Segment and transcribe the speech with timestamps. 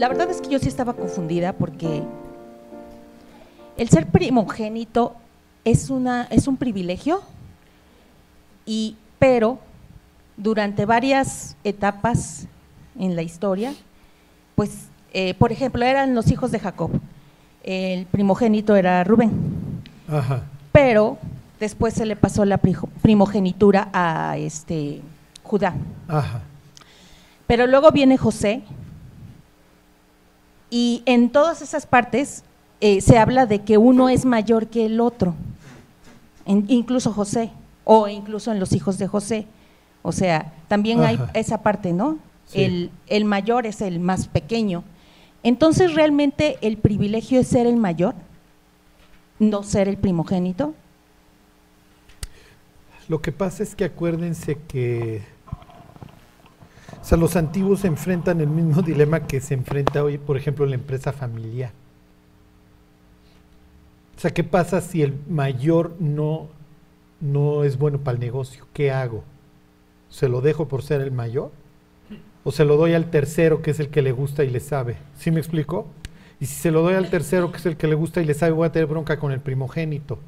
[0.00, 2.02] la verdad es que yo sí estaba confundida porque
[3.76, 5.14] el ser primogénito
[5.62, 7.20] es, una, es un privilegio,
[8.64, 9.58] y, pero
[10.38, 12.46] durante varias etapas
[12.98, 13.74] en la historia,
[14.54, 16.92] pues, eh, por ejemplo, eran los hijos de Jacob.
[17.62, 19.30] El primogénito era Rubén.
[20.72, 21.18] Pero
[21.58, 22.58] después se le pasó la
[23.02, 25.02] primogenitura a este
[25.42, 25.74] Judá.
[27.46, 28.62] Pero luego viene José.
[30.70, 32.44] Y en todas esas partes
[32.80, 35.34] eh, se habla de que uno es mayor que el otro,
[36.46, 37.50] incluso José,
[37.84, 39.46] o incluso en los hijos de José.
[40.02, 42.18] O sea, también hay esa parte, ¿no?
[42.54, 44.82] El, el, mayor es el más pequeño.
[45.42, 48.14] Entonces, ¿realmente el privilegio es ser el mayor?
[49.38, 50.74] ¿No ser el primogénito?
[53.08, 55.22] Lo que pasa es que acuérdense que
[57.00, 60.66] o sea, los antiguos se enfrentan el mismo dilema que se enfrenta hoy, por ejemplo,
[60.66, 61.72] la empresa familiar.
[64.16, 66.48] O sea, ¿qué pasa si el mayor no,
[67.20, 68.66] no es bueno para el negocio?
[68.74, 69.24] ¿Qué hago?
[70.10, 71.52] ¿Se lo dejo por ser el mayor?
[72.44, 74.96] ¿O se lo doy al tercero, que es el que le gusta y le sabe?
[75.16, 75.86] ¿Sí me explico?
[76.40, 78.34] Y si se lo doy al tercero, que es el que le gusta y le
[78.34, 80.18] sabe, voy a tener bronca con el primogénito.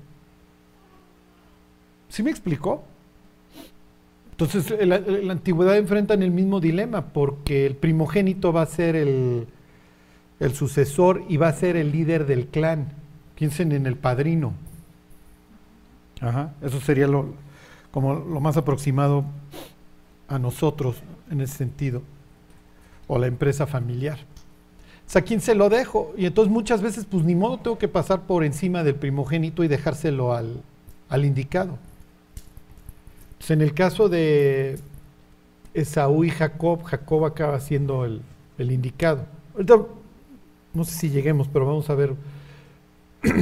[2.08, 2.84] ¿Sí me explicó?
[4.44, 8.96] Entonces, la, la, antigüedad enfrenta en el mismo dilema, porque el primogénito va a ser
[8.96, 9.46] el,
[10.40, 12.88] el sucesor y va a ser el líder del clan.
[13.36, 14.52] Piensen en el padrino.
[16.20, 17.34] Ajá, eso sería lo,
[17.90, 19.24] como lo más aproximado
[20.28, 20.96] a nosotros
[21.30, 22.02] en ese sentido,
[23.06, 24.18] o la empresa familiar.
[25.06, 26.12] O sea, ¿a quién se lo dejo?
[26.16, 29.68] Y entonces muchas veces, pues ni modo, tengo que pasar por encima del primogénito y
[29.68, 30.62] dejárselo al,
[31.08, 31.78] al indicado.
[33.42, 34.78] Pues, en el caso de
[35.74, 38.22] Esaú y Jacob, Jacob acaba siendo el,
[38.56, 39.26] indicado.
[39.54, 39.80] Ahorita,
[40.72, 42.14] no sé si lleguemos, pero vamos a ver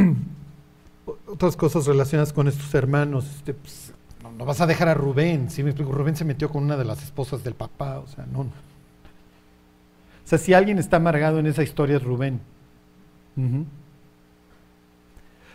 [1.27, 3.27] otras cosas relacionadas con estos hermanos.
[3.27, 3.93] Este, pues,
[4.39, 5.93] no, vas a dejar a Rubén, ¿sí me explico?
[5.93, 8.41] Rubén se metió con una de las esposas del papá, o sea, no.
[8.41, 8.47] O
[10.25, 12.41] sea, si alguien está amargado en esa historia es Rubén.
[13.37, 13.67] O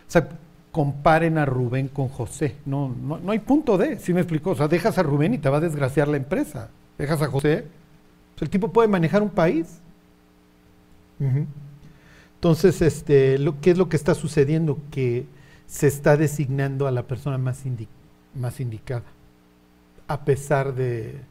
[0.06, 0.28] sea,
[0.76, 2.56] comparen a Rubén con José.
[2.66, 4.50] No, no, hay punto de, ¿sí me explico?
[4.50, 6.68] O sea, dejas a Rubén y te va a desgraciar la empresa.
[6.98, 7.64] Dejas a José,
[8.34, 9.80] pues el tipo puede manejar un país.
[12.34, 14.78] Entonces, este, ¿qué es lo que está sucediendo?
[14.90, 15.24] Que
[15.66, 17.62] se está designando a la persona más,
[18.34, 19.04] más indicada,
[20.06, 21.22] a pesar de,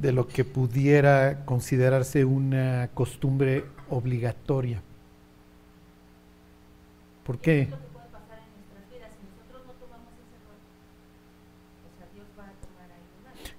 [0.00, 4.82] de lo que pudiera considerarse una costumbre obligatoria.
[7.24, 7.68] ¿Por qué?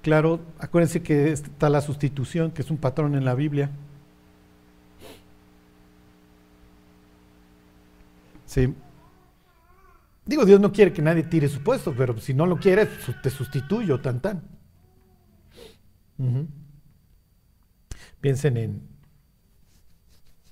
[0.08, 3.70] Claro, acuérdense que está la sustitución, que es un patrón en la Biblia.
[8.46, 8.74] Sí.
[10.26, 12.88] Digo, Dios no quiere que nadie tire su puesto, pero si no lo quieres,
[13.22, 14.44] te sustituyo, tan tan.
[18.22, 18.88] Piensen en.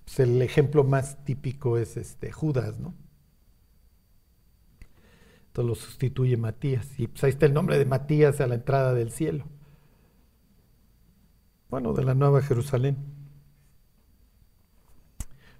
[0.03, 2.93] Pues, el ejemplo más típico es este Judas, ¿no?
[5.55, 6.85] Entonces lo sustituye Matías.
[6.99, 9.45] Y pues ahí está el nombre de Matías a la entrada del cielo.
[11.69, 12.97] Bueno, de la Nueva Jerusalén.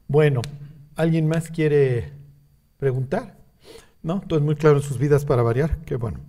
[0.10, 0.42] Bueno,
[0.98, 2.12] ¿alguien más quiere
[2.78, 3.38] preguntar?
[4.04, 4.20] ¿No?
[4.20, 5.78] Todo es muy claro en sus vidas para variar.
[5.86, 6.20] Qué bueno.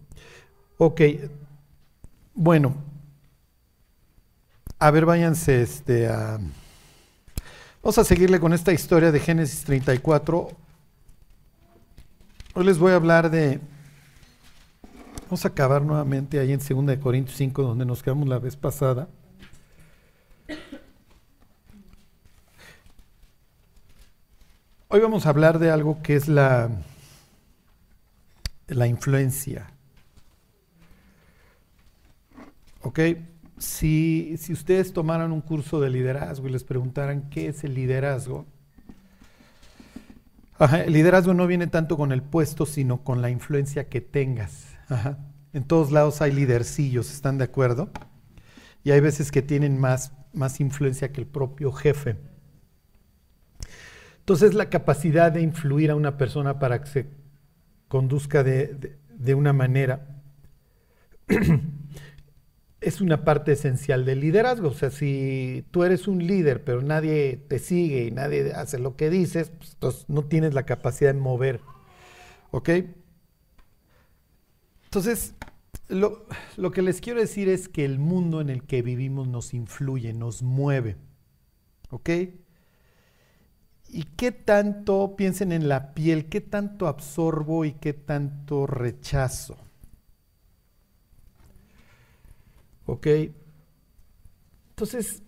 [0.79, 1.01] Ok.
[2.35, 2.77] Bueno.
[4.79, 6.39] A ver, váyanse este, a...
[7.83, 10.66] Vamos a seguirle con esta historia de Génesis 34
[12.59, 13.61] Hoy les voy a hablar de...
[15.25, 19.11] Vamos a acabar nuevamente ahí en 2 Corintios 5, donde nos quedamos la vez pasada.
[24.89, 26.71] Hoy vamos a hablar de algo que es la,
[28.69, 29.71] la influencia.
[32.81, 33.01] ¿Ok?
[33.59, 38.47] Si, si ustedes tomaran un curso de liderazgo y les preguntaran qué es el liderazgo,
[40.59, 44.67] el liderazgo no viene tanto con el puesto, sino con la influencia que tengas.
[45.53, 47.91] En todos lados hay lidercillos, ¿están de acuerdo?
[48.85, 52.17] Y hay veces que tienen más, más influencia que el propio jefe.
[54.19, 57.07] Entonces la capacidad de influir a una persona para que se
[57.89, 60.23] conduzca de, de una manera
[62.81, 64.69] es una parte esencial del liderazgo.
[64.69, 68.97] O sea, si tú eres un líder, pero nadie te sigue y nadie hace lo
[68.97, 71.61] que dices, pues entonces no tienes la capacidad de mover.
[72.51, 72.71] ¿Ok?
[74.85, 75.35] Entonces,
[75.89, 76.27] lo,
[76.57, 80.13] lo, que les quiero decir es que el mundo en el que vivimos nos influye,
[80.13, 80.97] nos mueve.
[81.91, 82.11] ¿Ok?
[83.89, 89.57] ¿Y qué tanto, piensen en la piel, qué tanto absorbo y qué tanto rechazo?
[92.87, 93.07] ¿Ok?
[94.71, 95.23] Entonces,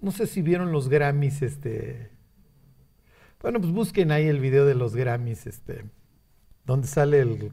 [0.00, 2.10] no sé si vieron los Grammys, este...
[3.40, 5.84] Bueno, pues busquen ahí el video de los Grammys, este,
[6.64, 7.52] donde sale el,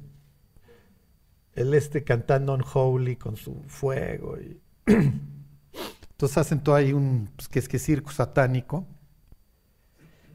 [1.53, 4.37] el este cantando Holy con su fuego.
[4.39, 4.61] Y
[6.21, 8.85] Entonces hacen todo ahí un, pues, que es que circo satánico.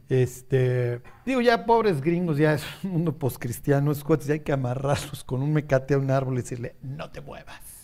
[0.09, 5.23] Este, digo, ya pobres gringos, ya es un mundo postcristiano, es ya hay que amarrarlos
[5.23, 7.76] con un mecate a un árbol y decirle, no te muevas.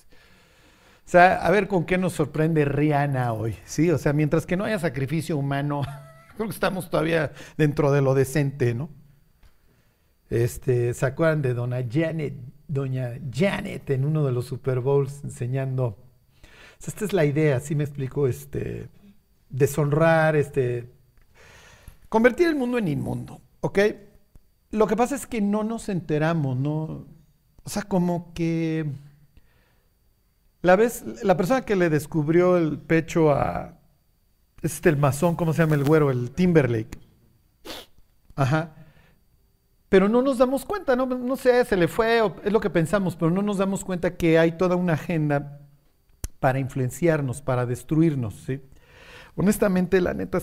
[1.12, 3.90] Sea, a ver con qué nos sorprende Rihanna hoy, ¿sí?
[3.90, 5.82] O sea, mientras que no haya sacrificio humano,
[6.36, 8.88] creo que estamos todavía dentro de lo decente, ¿no?
[10.30, 12.32] Este, ¿se acuerdan de Dona Janet,
[12.66, 15.98] Doña Janet en uno de los Super Bowls enseñando?
[16.82, 18.26] esta es la idea, ¿sí me explico?
[18.26, 18.88] Este,
[19.50, 20.88] deshonrar, este,
[22.08, 23.80] Convertir el mundo en inmundo, ¿ok?
[24.70, 27.06] Lo que pasa es que no nos enteramos, ¿no?
[27.64, 28.86] O sea, como que
[30.62, 33.78] la vez, la persona que le descubrió el pecho a
[34.62, 36.10] este el masón, ¿cómo se llama el güero?
[36.10, 36.98] El Timberlake.
[38.36, 38.74] Ajá.
[39.88, 43.14] Pero no nos damos cuenta, no, no sé, se le fue, es lo que pensamos,
[43.14, 45.60] pero no nos damos cuenta que hay toda una agenda
[46.40, 48.62] para influenciarnos, para destruirnos, ¿sí?
[49.36, 50.40] Honestamente, la neta,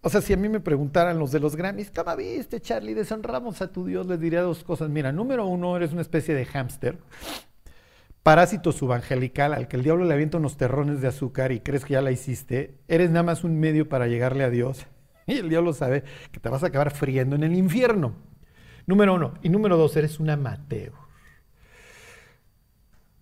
[0.00, 2.94] o sea, si a mí me preguntaran los de los Grammys, ¿cómo viste, Charlie?
[2.94, 4.88] Deshonramos a tu Dios, les diría dos cosas.
[4.88, 6.98] Mira, número uno, eres una especie de hámster,
[8.26, 11.92] parásito subangelical, al que el diablo le avienta unos terrones de azúcar y crees que
[11.92, 12.74] ya la hiciste.
[12.88, 14.84] Eres nada más un medio para llegarle a Dios.
[15.28, 16.02] Y el diablo sabe
[16.32, 18.16] que te vas a acabar friendo en el infierno.
[18.84, 19.34] Número uno.
[19.42, 20.92] Y número dos, eres un amateur.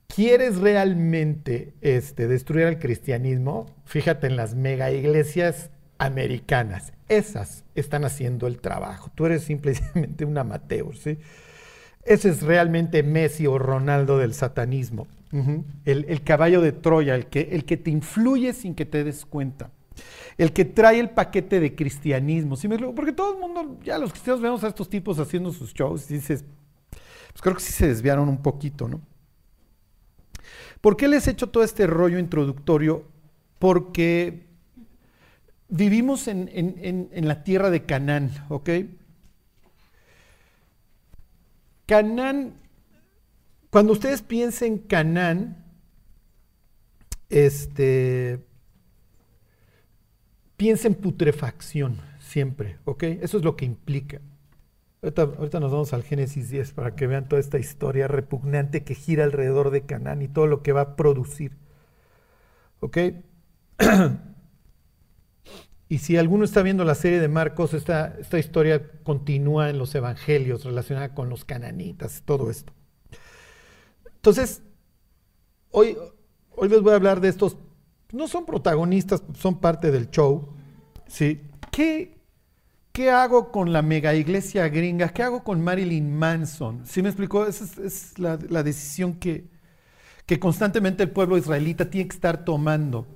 [0.07, 3.67] ¿Quieres realmente este, destruir al cristianismo?
[3.85, 6.95] Fíjate en las mega iglesias americanas.
[7.11, 9.13] Esas están haciendo el trabajo.
[9.15, 11.19] Tú eres simplemente un amateur, ¿sí?
[12.05, 15.07] Ese es realmente Messi o Ronaldo del satanismo.
[15.85, 19.71] el, caballo de Troya, el que, el que te influye sin que te des cuenta.
[20.37, 22.57] El que trae el paquete de cristianismo.
[22.57, 22.69] ¿sí?
[22.69, 26.15] Porque todo el mundo, ya los cristianos vemos a estos tipos haciendo sus shows y
[26.15, 26.45] dices,
[26.91, 29.01] pues creo que sí se desviaron un poquito, ¿no?
[30.81, 33.05] ¿Por qué les he hecho todo este rollo introductorio?
[33.59, 34.47] Porque
[35.69, 38.69] vivimos en, la tierra de Canaán, ¿ok?
[41.87, 42.55] Canaán,
[43.71, 45.65] cuando ustedes piensen Canaán,
[47.29, 48.45] este,
[50.57, 53.03] piensen putrefacción siempre, ¿ok?
[53.03, 54.21] Eso es lo que implica.
[55.03, 58.95] Ahorita, ahorita, nos vamos al Génesis 10 para que vean toda esta historia repugnante que
[58.95, 61.53] gira alrededor de Canaán y todo lo que va a producir.
[62.81, 62.99] ¿Ok?
[65.89, 69.95] Y si alguno está viendo la serie de Marcos, esta, esta historia continúa en los
[69.95, 72.73] evangelios relacionada con los cananitas, todo esto.
[74.07, 74.63] Entonces,
[75.71, 75.97] hoy,
[76.57, 77.59] hoy les voy a hablar de estos,
[78.13, 80.55] no son protagonistas, son parte del show.
[81.07, 81.43] ¿sí?
[81.71, 82.19] ¿Qué,
[82.93, 85.11] ¿Qué hago con la mega iglesia gringa?
[85.11, 86.87] ¿Qué hago con Marilyn Manson?
[86.87, 87.47] ¿Sí me explicó?
[87.47, 89.51] Esa es, la, la, decisión que,
[90.25, 93.07] que constantemente el pueblo israelita tiene que estar tomando.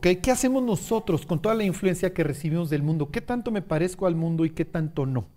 [0.00, 3.10] ¿Qué hacemos nosotros con toda la influencia que recibimos del mundo?
[3.10, 5.28] ¿Qué tanto me parezco al mundo y qué tanto no?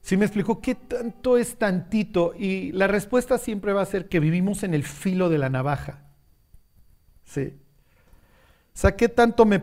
[0.00, 2.32] Si me explico, ¿qué tanto es tantito?
[2.38, 6.04] Y la respuesta siempre va a ser que vivimos en el filo de la navaja.
[7.24, 7.54] ¿Sí?
[8.72, 9.62] O sea, ¿qué tanto me,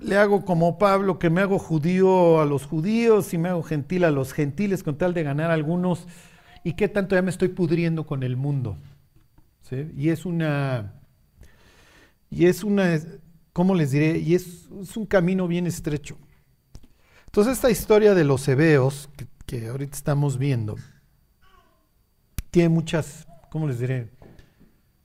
[0.00, 4.02] le hago como Pablo, que me hago judío a los judíos y me hago gentil
[4.02, 6.08] a los gentiles con tal de ganar algunos?
[6.64, 8.76] ¿Y qué tanto ya me estoy pudriendo con el mundo?
[9.62, 9.88] ¿Sí?
[9.96, 10.95] Y es una
[12.30, 12.98] y es una,
[13.52, 14.18] ¿cómo les diré?
[14.18, 14.66] Y es,
[14.96, 16.18] un camino bien estrecho.
[17.26, 19.08] Entonces esta historia de los hebeos
[19.46, 20.76] que, ahorita estamos viendo,
[22.50, 24.10] tiene muchas, ¿cómo les diré?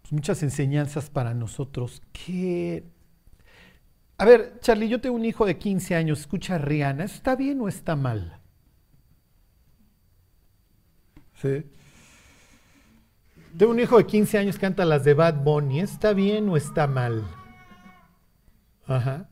[0.02, 2.84] Pues muchas enseñanzas para nosotros que...
[4.18, 7.60] A ver, Charlie, yo tengo un hijo de 15 años, escucha a Rihanna, está bien
[7.60, 8.40] o está mal?
[11.42, 11.66] ¿Sí?
[13.58, 15.82] Tengo un hijo de 15 años que canta las de Bad Bunny.
[15.82, 17.24] ¿Está bien o está mal?
[18.86, 19.30] Ajá.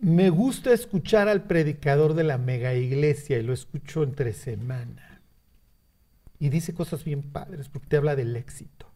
[0.00, 5.20] Me gusta escuchar al predicador de la mega iglesia y lo escucho entre semana.
[6.38, 8.86] Y dice cosas bien padres porque te habla del éxito.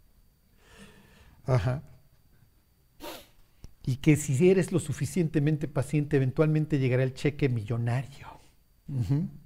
[1.44, 1.82] Ajá.
[3.84, 8.28] Y que si eres lo suficientemente paciente, eventualmente llegará el cheque millonario.
[9.00, 9.41] Ajá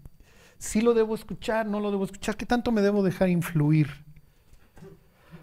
[0.58, 3.88] si lo debo escuchar, no lo debo escuchar, ¿qué tanto me debo dejar influir?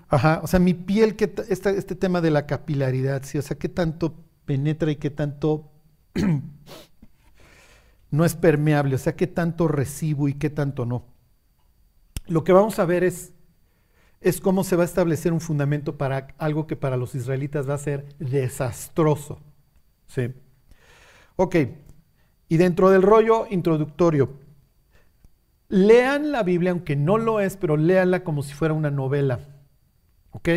[0.09, 1.15] Ajá, o sea, mi piel,
[1.49, 4.15] este, este tema de la capilaridad, sí, o sea, qué tanto
[4.45, 5.71] penetra y qué tanto
[8.11, 11.05] no es permeable, o sea, qué tanto recibo y qué tanto no.
[12.27, 13.33] Lo que vamos a ver es,
[14.21, 17.73] es cómo se va a establecer un fundamento para algo que para los israelitas va
[17.73, 19.39] a ser desastroso.
[20.07, 20.31] Sí.
[21.35, 21.55] Ok,
[22.49, 24.42] y dentro del rollo introductorio,
[25.73, 29.39] lean la Biblia, aunque no lo es, pero léanla como si fuera una novela.
[30.29, 30.49] ¿Ok?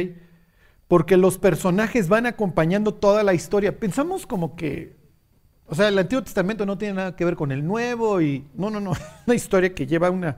[0.88, 3.80] Porque los personajes van acompañando toda la historia.
[3.80, 4.94] Pensamos como que,
[5.66, 8.68] o sea, el Antiguo Testamento no tiene nada que ver con el Nuevo y, no,
[8.68, 8.92] no, no,
[9.26, 10.37] una historia que lleva una,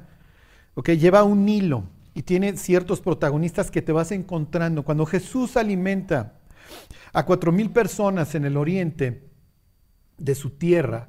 [0.75, 1.82] ok, lleva un hilo
[2.14, 4.85] y tiene ciertos protagonistas que te vas encontrando.
[4.85, 6.35] Cuando Jesús alimenta
[7.12, 9.28] a cuatro mil personas en el oriente
[10.18, 11.08] de su tierra,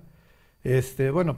[0.64, 1.38] este, bueno,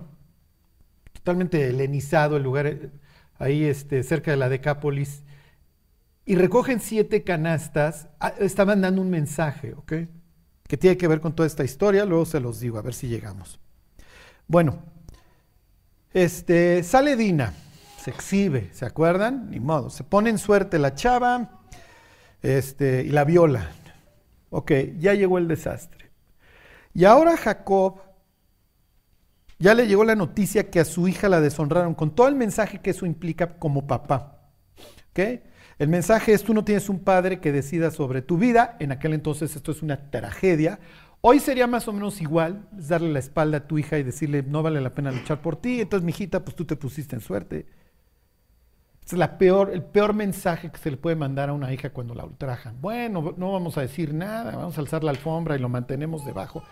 [1.24, 2.90] totalmente helenizado el lugar eh,
[3.38, 5.24] ahí este, cerca de la Decápolis,
[6.26, 9.94] y recogen siete canastas, ah, estaban dando un mensaje, ¿ok?
[10.68, 13.08] Que tiene que ver con toda esta historia, luego se los digo, a ver si
[13.08, 13.60] llegamos.
[14.48, 14.80] Bueno,
[16.14, 17.54] este, sale Dina,
[17.98, 19.50] se exhibe, ¿se acuerdan?
[19.50, 21.62] Ni modo, se pone en suerte la chava
[22.42, 23.72] este, y la viola.
[24.50, 26.12] Ok, ya llegó el desastre.
[26.94, 28.02] Y ahora Jacob
[29.62, 32.80] ya le llegó la noticia que a su hija la deshonraron, con todo el mensaje
[32.80, 34.40] que eso implica como papá.
[35.12, 35.20] ¿Ok?
[35.78, 38.76] El mensaje es, tú no tienes un padre que decida sobre tu vida.
[38.80, 40.80] En aquel entonces esto es una tragedia.
[41.22, 44.64] Hoy sería más o menos igual, darle la espalda a tu hija y decirle, no
[44.64, 45.82] vale la pena luchar por ti.
[45.82, 47.68] Entonces, mi hijita, pues tú te pusiste en suerte.
[49.06, 52.16] Es la peor, el peor mensaje que se le puede mandar a una hija cuando
[52.16, 52.82] la ultrajan.
[52.82, 56.64] Bueno, no vamos a decir nada, vamos a alzar la alfombra y lo mantenemos debajo.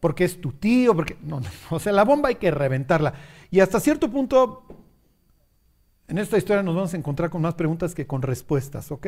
[0.00, 1.16] Porque es tu tío, porque...
[1.22, 3.14] No, no, o sea, la bomba hay que reventarla.
[3.50, 4.66] Y hasta cierto punto
[6.08, 9.06] en esta historia nos vamos a encontrar con más preguntas que con respuestas, ¿ok?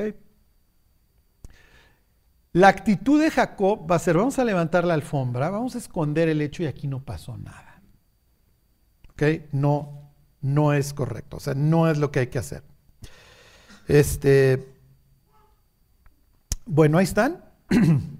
[2.53, 6.29] La actitud de Jacob va a ser, vamos a levantar la alfombra, vamos a esconder
[6.29, 7.83] el hecho y aquí no pasó nada.
[9.11, 9.23] ¿Ok?
[9.53, 12.65] No, no es correcto, o sea, no es lo que hay que hacer.
[13.87, 14.75] Este,
[16.67, 17.45] bueno, ahí están.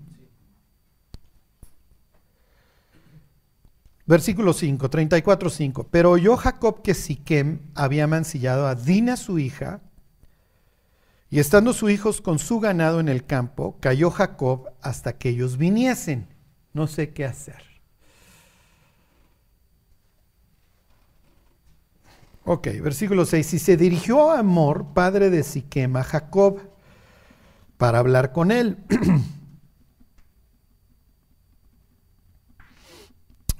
[4.09, 5.89] Versículo 5, 34, 5.
[5.91, 9.83] Pero oyó Jacob que Siquem había mancillado a Dina su hija,
[11.29, 15.59] y estando sus hijos con su ganado en el campo, cayó Jacob hasta que ellos
[15.59, 16.27] viniesen.
[16.73, 17.63] No sé qué hacer.
[22.45, 23.53] Ok, versículo 6.
[23.53, 26.63] Y se dirigió a Amor, padre de Siquem, a Jacob,
[27.77, 28.79] para hablar con él.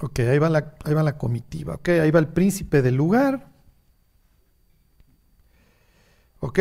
[0.01, 1.75] Ok, ahí va, la, ahí va la comitiva.
[1.75, 3.49] Ok, ahí va el príncipe del lugar.
[6.39, 6.59] Ok.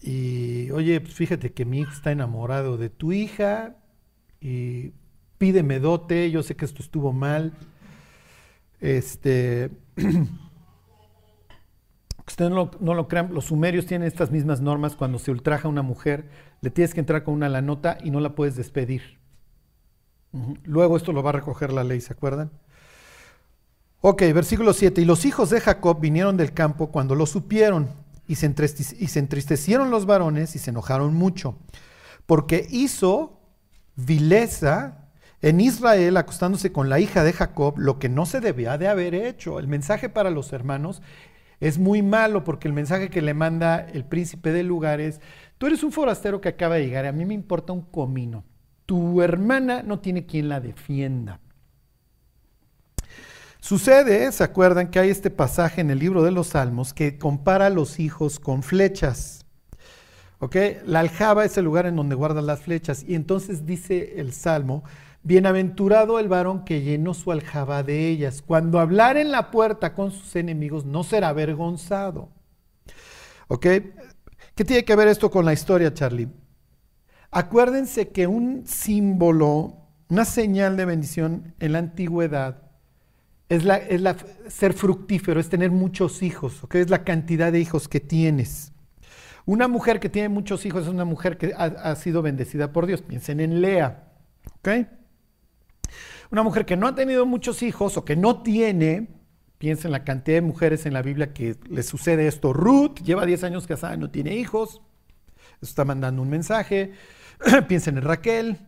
[0.00, 3.76] Y oye, pues fíjate que mi hijo está enamorado de tu hija
[4.40, 4.92] y
[5.38, 7.52] pídeme dote, yo sé que esto estuvo mal.
[8.80, 9.70] Este,
[12.26, 15.70] ustedes no, no, lo crean, los sumerios tienen estas mismas normas cuando se ultraja a
[15.70, 16.28] una mujer,
[16.60, 19.18] le tienes que entrar con una la nota y no la puedes despedir.
[20.64, 22.50] Luego esto lo va a recoger la ley, ¿se acuerdan?
[24.00, 25.00] Ok, versículo 7.
[25.00, 27.88] Y los hijos de Jacob vinieron del campo cuando lo supieron
[28.28, 31.58] y se, entristecieron los varones y se enojaron mucho,
[32.26, 33.40] porque hizo
[33.94, 35.08] vileza
[35.42, 39.14] en Israel acostándose con la hija de Jacob lo que no se debía de haber
[39.14, 39.58] hecho.
[39.58, 41.02] El mensaje para los hermanos
[41.60, 45.20] es muy malo porque el mensaje que le manda el príncipe del lugar es,
[45.58, 48.44] tú eres un forastero que acaba de llegar, y a mí me importa un comino
[48.86, 51.40] tu hermana no tiene quien la defienda.
[53.60, 57.66] Sucede, ¿se acuerdan que hay este pasaje en el libro de los Salmos que compara
[57.66, 59.44] a los hijos con flechas?
[60.38, 60.56] ¿Ok?
[60.84, 63.04] La aljaba es el lugar en donde guardan las flechas.
[63.08, 64.84] Y entonces dice el Salmo,
[65.24, 68.40] bienaventurado el varón que llenó su aljaba de ellas.
[68.40, 72.28] Cuando hablar en la puerta con sus enemigos no será avergonzado.
[73.48, 73.66] ¿Ok?
[74.54, 76.28] ¿Qué tiene que ver esto con la historia, Charlie?
[77.30, 79.76] Acuérdense que un símbolo,
[80.08, 82.62] una señal de bendición en la antigüedad
[83.48, 84.16] es, la,
[84.48, 88.72] ser fructífero, es tener muchos hijos, que es la cantidad de hijos que tienes.
[89.44, 93.02] Una mujer que tiene muchos hijos es una mujer que ha, sido bendecida por Dios.
[93.02, 94.12] Piensen en Lea.
[96.32, 99.06] Una mujer que no ha tenido muchos hijos o que no tiene,
[99.58, 102.52] piensen en la cantidad de mujeres en la Biblia que le sucede esto.
[102.52, 104.82] Ruth lleva 10 años casada y no tiene hijos.
[105.62, 106.92] Está mandando un mensaje.
[107.68, 108.58] piensen en Raquel,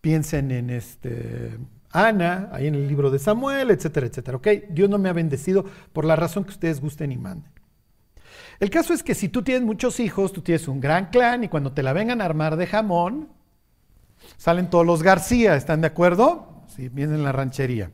[0.00, 1.58] piensen en este,
[1.90, 4.36] Ana, ahí en el libro de Samuel, etcétera, etcétera.
[4.36, 4.48] ¿ok?
[4.70, 7.52] Dios no me ha bendecido por la razón que ustedes gusten y manden.
[8.60, 11.48] El caso es que si tú tienes muchos hijos, tú tienes un gran clan y
[11.48, 13.30] cuando te la vengan a armar de jamón,
[14.36, 16.64] salen todos los García, ¿están de acuerdo?
[16.68, 17.90] Sí, vienen en la ranchería.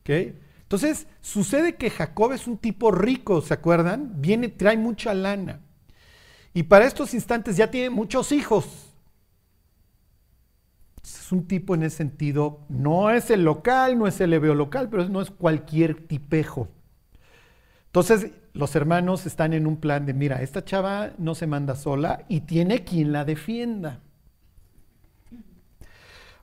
[0.00, 0.10] ¿Ok?
[0.62, 4.20] Entonces, sucede que Jacob es un tipo rico, ¿se acuerdan?
[4.20, 5.60] Viene, trae mucha lana.
[6.58, 8.66] Y para estos instantes ya tiene muchos hijos.
[11.04, 14.88] Es un tipo en ese sentido, no es el local, no es el leveo local,
[14.90, 16.66] pero no es cualquier tipejo.
[17.86, 22.24] Entonces, los hermanos están en un plan de, mira, esta chava no se manda sola
[22.26, 24.00] y tiene quien la defienda.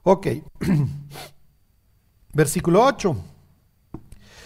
[0.04, 0.28] Ok,
[2.34, 3.18] versículo 8.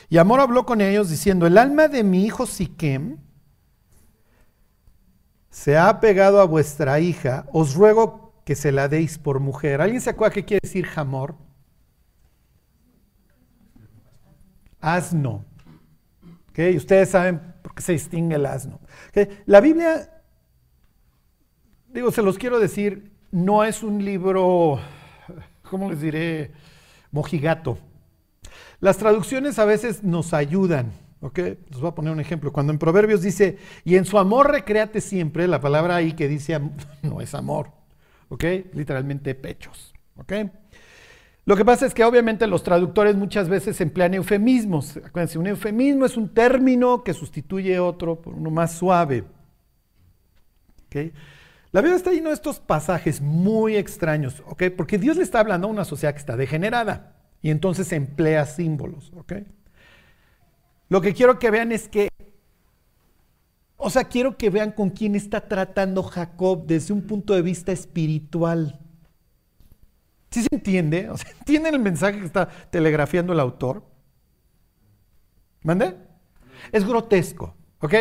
[0.09, 3.17] Y Amor habló con ellos diciendo, el alma de mi hijo Siquem
[5.49, 9.81] se ha pegado a vuestra hija, os ruego que se la deis por mujer.
[9.81, 11.35] ¿Alguien se acuerda qué quiere decir jamor?
[14.79, 15.45] Asno.
[16.75, 18.81] Ustedes saben por qué se distingue el asno.
[19.45, 20.21] La Biblia,
[21.87, 24.79] digo, se los quiero decir, no es un libro,
[25.69, 26.51] ¿cómo les diré?
[27.11, 27.77] Mojigato.
[28.81, 30.91] Las traducciones a veces nos ayudan.
[31.21, 31.37] ¿Ok?
[31.37, 32.51] Les voy a poner un ejemplo.
[32.51, 36.59] Cuando en Proverbios dice, y en su amor recréate siempre, la palabra ahí que dice
[37.01, 37.71] no es amor,
[38.29, 38.43] ¿ok?
[38.73, 40.33] Literalmente pechos, ¿ok?
[41.45, 44.97] Lo que pasa es que obviamente los traductores muchas veces emplean eufemismos.
[44.97, 49.23] Acuérdense, un eufemismo es un término que sustituye otro por uno más suave.
[50.85, 51.11] ¿ok?
[51.71, 54.65] La Biblia está llena de estos pasajes muy extraños, ¿ok?
[54.75, 59.11] Porque Dios le está hablando a una sociedad que está degenerada y entonces emplea símbolos,
[59.15, 59.33] ¿ok?
[60.89, 62.09] Lo que quiero que vean es que,
[63.77, 67.71] o sea, quiero que vean con quién está tratando Jacob desde un punto de vista
[67.71, 68.79] espiritual.
[70.31, 71.09] ¿Sí se entiende?
[71.09, 73.83] O ¿entienden el mensaje que está telegrafiando el autor?
[75.61, 75.95] ¿Mande?
[76.71, 77.93] Es grotesco, ¿ok?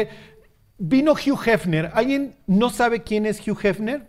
[0.78, 1.90] Vino Hugh Hefner.
[1.92, 4.06] ¿Alguien no sabe quién es Hugh Hefner?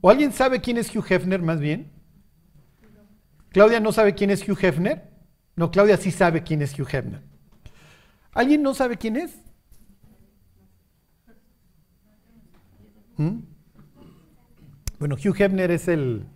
[0.00, 1.90] ¿O alguien sabe quién es Hugh Hefner más bien?
[3.50, 5.13] ¿Claudia no sabe quién es Hugh Hefner?
[5.56, 7.20] No, Claudia sí sabe quién es Hugh Hefner.
[8.32, 9.36] ¿Alguien no sabe quién es?
[13.16, 13.38] ¿Mm?
[14.98, 16.26] Bueno, Hugh Hefner es el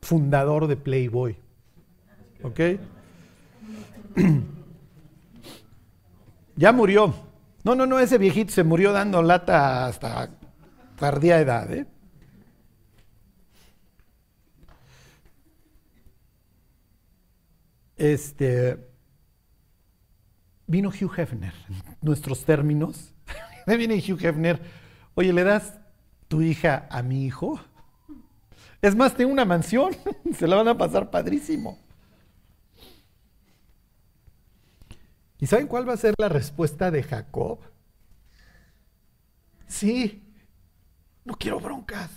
[0.00, 1.36] fundador de Playboy.
[2.42, 2.60] ¿Ok?
[6.56, 7.14] ya murió.
[7.64, 10.30] No, no, no, ese viejito se murió dando lata hasta
[10.96, 11.72] tardía edad.
[11.72, 11.86] ¿eh?
[18.02, 18.84] Este,
[20.66, 21.54] vino Hugh Hefner,
[22.00, 23.14] nuestros términos.
[23.66, 24.60] Me viene Hugh Hefner,
[25.14, 25.78] oye, ¿le das
[26.26, 27.60] tu hija a mi hijo?
[28.80, 29.94] Es más, tengo una mansión,
[30.36, 31.78] se la van a pasar padrísimo.
[35.38, 37.60] ¿Y saben cuál va a ser la respuesta de Jacob?
[39.68, 40.24] Sí,
[41.24, 42.10] no quiero broncas.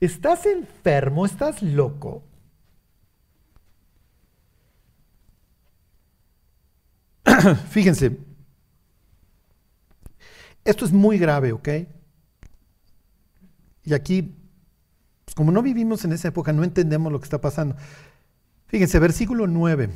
[0.00, 1.26] ¿Estás enfermo?
[1.26, 2.22] ¿Estás loco?
[7.70, 8.18] Fíjense,
[10.64, 11.68] esto es muy grave, ¿ok?
[13.84, 14.34] Y aquí,
[15.24, 17.76] pues, como no vivimos en esa época, no entendemos lo que está pasando.
[18.66, 19.90] Fíjense, versículo 9.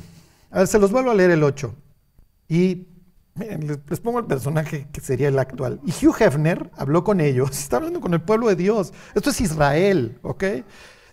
[0.51, 1.75] A ver, se los vuelvo a leer el 8.
[2.47, 2.87] Y
[3.35, 5.79] les, pongo el personaje que sería el actual.
[5.85, 8.93] Y Hugh Hefner habló con ellos, está hablando con el pueblo de Dios.
[9.13, 10.43] Esto es Israel, ¿ok?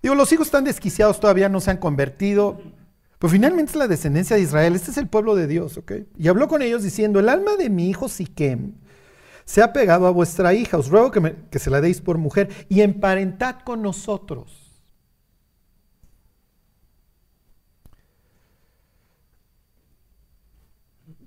[0.02, 2.60] Digo, los hijos están desquiciados, todavía no se han convertido.
[3.18, 5.92] Pues finalmente es la descendencia de Israel, este es el pueblo de Dios, ¿ok?
[6.16, 8.74] Y habló con ellos diciendo, el alma de mi hijo Siquem
[9.44, 12.48] se ha pegado a vuestra hija, os ruego que, que se la deis por mujer
[12.68, 14.64] y emparentad con nosotros.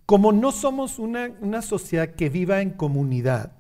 [0.06, 3.54] Como no somos una, una, sociedad que viva en comunidad,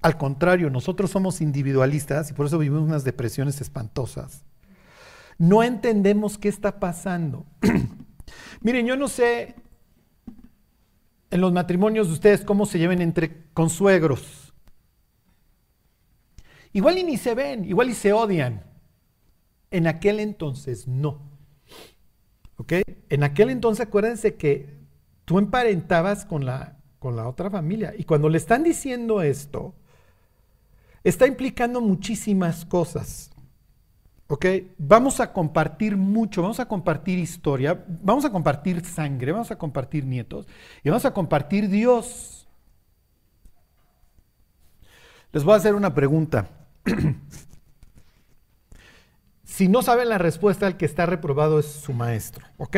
[0.00, 4.44] al contrario, nosotros somos individualistas y por eso vivimos unas depresiones espantosas.
[5.38, 7.46] No entendemos qué está pasando.
[8.60, 9.54] Miren, yo no sé
[11.30, 14.52] en los matrimonios de ustedes cómo se lleven entre consuegros.
[16.72, 18.64] Igual y ni se ven, igual y se odian.
[19.70, 21.30] En aquel entonces no.
[22.56, 22.74] ¿Ok?
[23.08, 24.78] En aquel entonces acuérdense que
[25.24, 27.94] tú emparentabas con la, con la otra familia.
[27.96, 29.74] Y cuando le están diciendo esto,
[31.04, 33.30] está implicando muchísimas cosas.
[34.28, 34.46] ¿Ok?
[34.76, 40.04] Vamos a compartir mucho, vamos a compartir historia, vamos a compartir sangre, vamos a compartir
[40.04, 40.46] nietos
[40.84, 42.46] y vamos a compartir Dios.
[45.32, 46.48] Les voy a hacer una pregunta.
[49.44, 52.76] si no saben la respuesta, el que está reprobado es su maestro, ¿ok?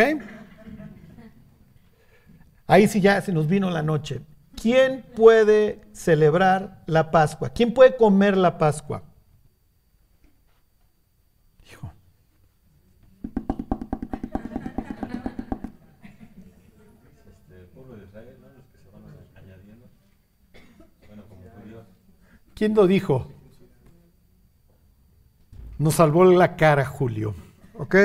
[2.67, 4.21] Ahí sí ya se nos vino la noche.
[4.55, 7.51] ¿Quién puede celebrar la Pascua?
[7.51, 9.10] ¿Quién puede comer la Pascua?
[22.61, 23.27] ¿Quién lo dijo?
[25.79, 27.35] Nos salvó la cara Julio.
[27.79, 27.97] ¿Ok?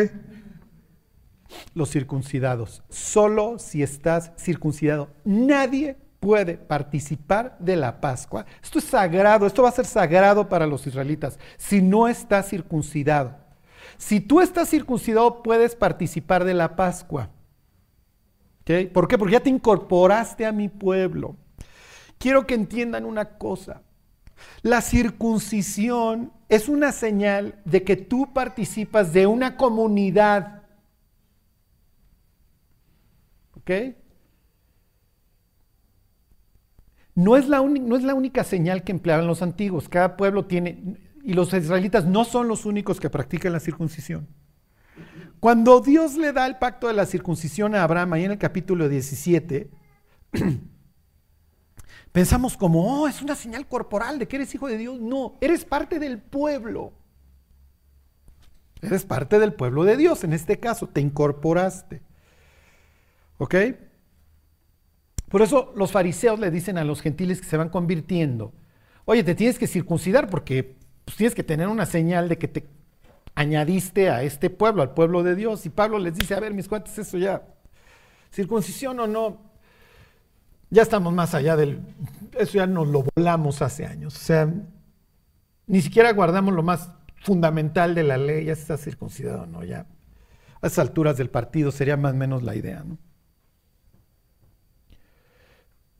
[1.73, 2.81] Los circuncidados.
[2.87, 5.09] Solo si estás circuncidado.
[5.25, 8.45] Nadie puede participar de la Pascua.
[8.63, 11.37] Esto es sagrado, esto va a ser sagrado para los israelitas.
[11.57, 13.35] Si no estás circuncidado.
[13.97, 17.29] Si tú estás circuncidado, puedes participar de la Pascua.
[18.61, 18.89] ¿Ok?
[18.93, 19.17] ¿Por qué?
[19.17, 21.35] Porque ya te incorporaste a mi pueblo.
[22.17, 23.81] Quiero que entiendan una cosa.
[24.61, 30.63] La circuncisión es una señal de que tú participas de una comunidad.
[33.55, 33.71] ¿Ok?
[37.15, 39.87] No es, la no es la única señal que empleaban los antiguos.
[39.87, 44.27] Cada pueblo tiene, y los israelitas no son los únicos que practican la circuncisión.
[45.39, 48.89] Cuando Dios le da el pacto de la circuncisión a Abraham, ahí en el capítulo
[48.89, 49.69] 17,
[52.15, 55.01] Pensamos como, oh, es una señal corporal de que eres hijo de Dios.
[55.01, 56.93] No, eres parte del pueblo.
[58.81, 62.01] Eres parte del pueblo de Dios, en este caso, te incorporaste.
[63.37, 63.55] ¿Ok?
[65.27, 68.53] Por eso los fariseos le dicen a los gentiles que se van convirtiendo,
[69.03, 72.65] oye, te tienes que circuncidar porque pues, tienes que tener una señal de que te
[73.35, 75.65] añadiste a este pueblo, al pueblo de Dios.
[75.65, 77.45] Y Pablo les dice, a ver, mis cuates, eso ya,
[78.31, 79.54] circuncisión o no,
[80.75, 81.81] ya estamos más allá del...
[82.37, 84.13] Eso ya nos lo volamos hace años.
[84.15, 84.53] O sea,
[85.67, 86.91] ni siquiera guardamos lo más
[87.23, 89.63] fundamental de la ley, ya está circuncidado, ¿no?
[89.63, 89.87] Ya
[90.61, 92.97] a esas alturas del partido sería más o menos la idea, ¿no?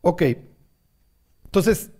[0.01, 0.23] Ok,
[1.45, 1.91] entonces,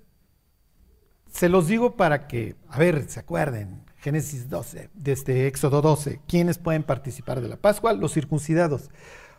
[1.31, 6.19] se los digo para que, a ver, se acuerden, Génesis 12, desde este Éxodo 12,
[6.27, 7.93] ¿quiénes pueden participar de la Pascua?
[7.93, 8.89] Los circuncidados.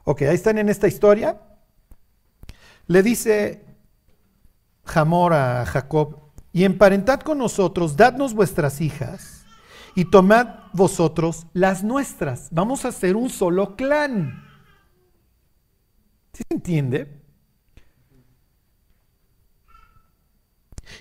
[0.05, 1.39] Ok, ahí están en esta historia.
[2.87, 3.65] Le dice
[4.85, 9.45] Jamor a Jacob, y emparentad con nosotros, dadnos vuestras hijas,
[9.95, 12.49] y tomad vosotros las nuestras.
[12.51, 14.43] Vamos a ser un solo clan.
[16.33, 17.23] ¿Sí se entiende?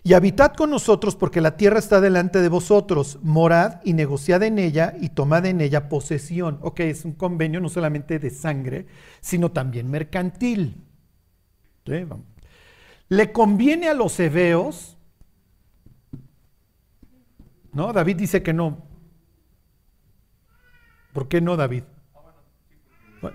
[0.04, 3.20] Y habitad con nosotros porque la tierra está delante de vosotros.
[3.22, 6.60] Morad y negociad en ella y tomad en ella posesión.
[6.62, 8.88] Ok, es un convenio no solamente de sangre,
[9.22, 10.85] sino también mercantil.
[13.10, 14.98] Le conviene a los hebeos,
[17.72, 17.94] ¿no?
[17.94, 18.84] David dice que no.
[21.14, 21.84] ¿Por qué no, David?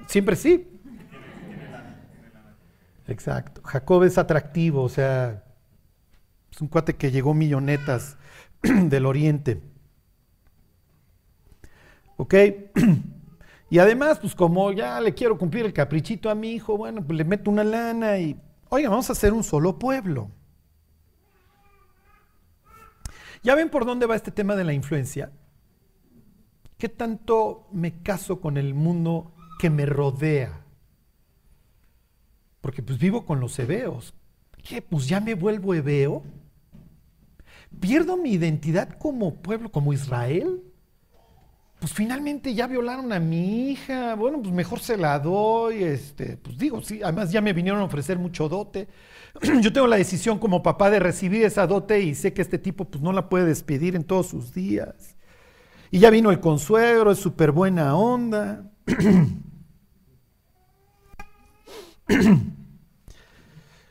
[0.07, 0.81] siempre sí.
[3.09, 3.61] Exacto.
[3.65, 5.45] Jacob es atractivo, o sea,
[6.51, 8.17] es un cuate que llegó millonetas
[8.63, 9.61] del oriente.
[12.17, 12.35] ¿Ok?
[13.71, 17.17] Y además, pues como ya le quiero cumplir el caprichito a mi hijo, bueno, pues
[17.17, 18.37] le meto una lana y,
[18.69, 20.29] oiga, vamos a hacer un solo pueblo.
[23.45, 25.31] ¿Ya ven por dónde va este tema de la influencia?
[26.79, 30.65] ¿Qué tanto me caso con el mundo que me rodea?
[32.61, 34.15] Porque pues vivo con los hebeos.
[34.63, 34.83] ¿Qué?
[34.83, 36.25] Pues ya me vuelvo hebeo.
[37.79, 40.61] ¿Pierdo mi identidad como pueblo, como Israel?
[41.81, 46.59] Pues finalmente ya violaron a mi hija, bueno, pues mejor se la doy, este, pues
[46.59, 48.87] digo, sí, además ya me vinieron a ofrecer mucho dote.
[49.63, 52.85] Yo tengo la decisión como papá de recibir esa dote y sé que este tipo
[52.85, 55.17] pues no la puede despedir en todos sus días.
[55.91, 58.71] Y ya vino el consuegro, es súper buena onda.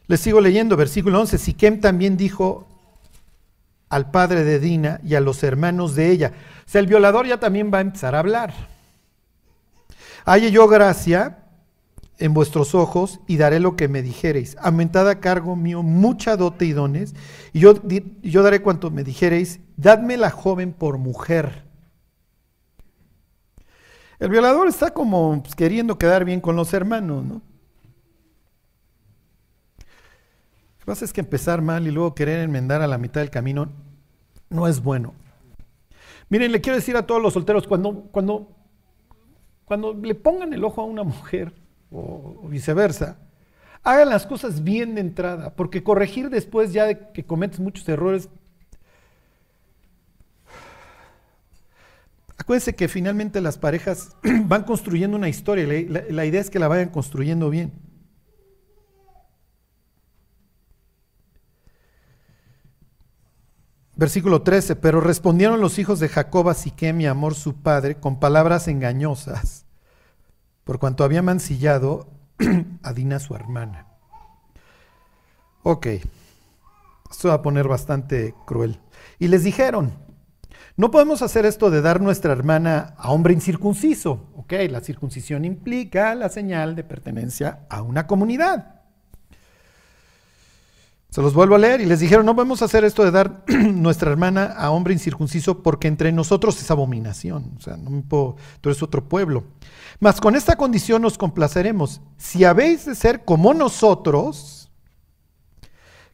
[0.07, 1.39] Les sigo leyendo, versículo 11.
[1.39, 2.68] Siquem también dijo
[3.89, 6.33] al padre de Dina y a los hermanos de ella.
[6.65, 8.53] O sea, el violador ya también va a empezar a hablar.
[10.25, 11.39] Halle yo gracia
[12.19, 14.57] en vuestros ojos y daré lo que me dijereis.
[14.59, 17.15] Aumentad a cargo mío mucha dote y dones,
[17.53, 17.73] y yo,
[18.21, 19.59] yo daré cuanto me dijereis.
[19.77, 21.63] Dadme la joven por mujer.
[24.19, 27.41] El violador está como pues, queriendo quedar bien con los hermanos, ¿no?
[30.78, 33.29] Lo que pasa es que empezar mal y luego querer enmendar a la mitad del
[33.29, 33.69] camino
[34.49, 35.13] no es bueno.
[36.29, 38.55] Miren, le quiero decir a todos los solteros, cuando, cuando,
[39.65, 41.53] cuando le pongan el ojo a una mujer
[41.91, 43.19] o, viceversa,
[43.83, 48.27] hagan las cosas bien de entrada, porque corregir después ya de que cometes muchos errores,
[52.35, 56.89] acuérdense que finalmente las parejas van construyendo una historia, la idea es que la vayan
[56.89, 57.88] construyendo bien.
[63.99, 68.17] Versículo 13, pero respondieron los hijos de Jacob a Siquem y Amor su padre con
[68.17, 69.65] palabras engañosas,
[70.63, 72.07] por cuanto había mancillado
[72.81, 73.87] a Dina su hermana.
[75.63, 75.87] Ok,
[77.11, 78.79] esto va a poner bastante cruel.
[79.19, 79.91] Y les dijeron,
[80.77, 84.29] no podemos hacer esto de dar nuestra hermana a hombre incircunciso.
[84.37, 88.78] Ok, la circuncisión implica la señal de pertenencia a una comunidad.
[91.09, 94.11] Se los vuelvo a leer y les dijeron, no podemos hacer esto de dar nuestra
[94.11, 97.53] hermana a hombre incircunciso porque entre nosotros es abominación.
[97.57, 98.03] O sea, no
[98.61, 99.45] tú eres otro pueblo.
[99.99, 102.01] Mas con esta condición nos complaceremos.
[102.17, 104.59] Si habéis de ser como nosotros,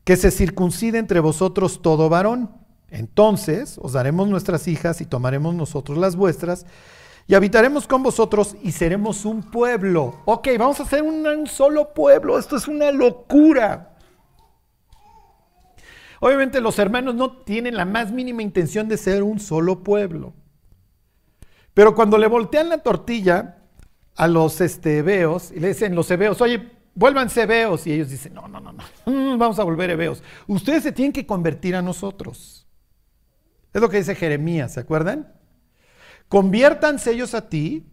[0.05, 2.51] que se circuncide entre vosotros todo varón.
[2.89, 6.65] Entonces os daremos nuestras hijas y tomaremos nosotros las vuestras
[7.27, 10.21] y habitaremos con vosotros y seremos un pueblo.
[10.25, 12.37] Ok, vamos a ser un solo pueblo.
[12.37, 13.94] Esto es una locura.
[16.25, 20.33] Obviamente los hermanos no tienen la más mínima intención de ser un solo pueblo.
[21.75, 23.59] Pero cuando le voltean la tortilla
[24.15, 27.85] a los este, y le dicen los hebeos, oye, vuélvanse hebeos.
[27.85, 30.23] Y ellos dicen, no, no, no, no, mm, vamos a volver hebeos.
[30.47, 32.65] Ustedes se tienen que convertir a nosotros.
[33.71, 35.31] Es lo que dice Jeremías, ¿se acuerdan?
[36.27, 37.85] Conviértanse ellos a ti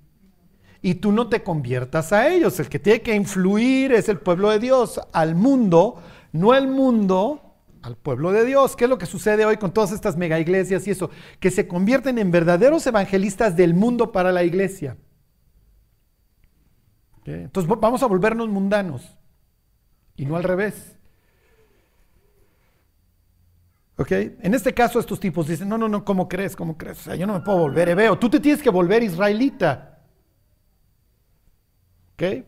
[0.81, 2.59] y tú no te conviertas a ellos.
[2.61, 6.01] El que tiene que influir es el pueblo de Dios al mundo,
[6.33, 7.42] no el mundo
[7.83, 8.77] al pueblo de Dios.
[8.77, 11.11] ¿Qué es lo que sucede hoy con todas estas mega iglesias y eso?
[11.41, 14.97] Que se convierten en verdaderos evangelistas del mundo para la iglesia.
[17.25, 19.17] Entonces vamos a volvernos mundanos
[20.17, 20.97] y no al revés.
[23.97, 24.11] ¿Ok?
[24.11, 26.57] En este caso estos tipos dicen, no, no, no, ¿cómo crees?
[26.57, 26.99] ¿Cómo crees?
[27.01, 28.19] O sea, yo no me puedo volver hebreo.
[28.19, 30.01] Tú te tienes que volver israelita.
[32.15, 32.45] ¿Ok?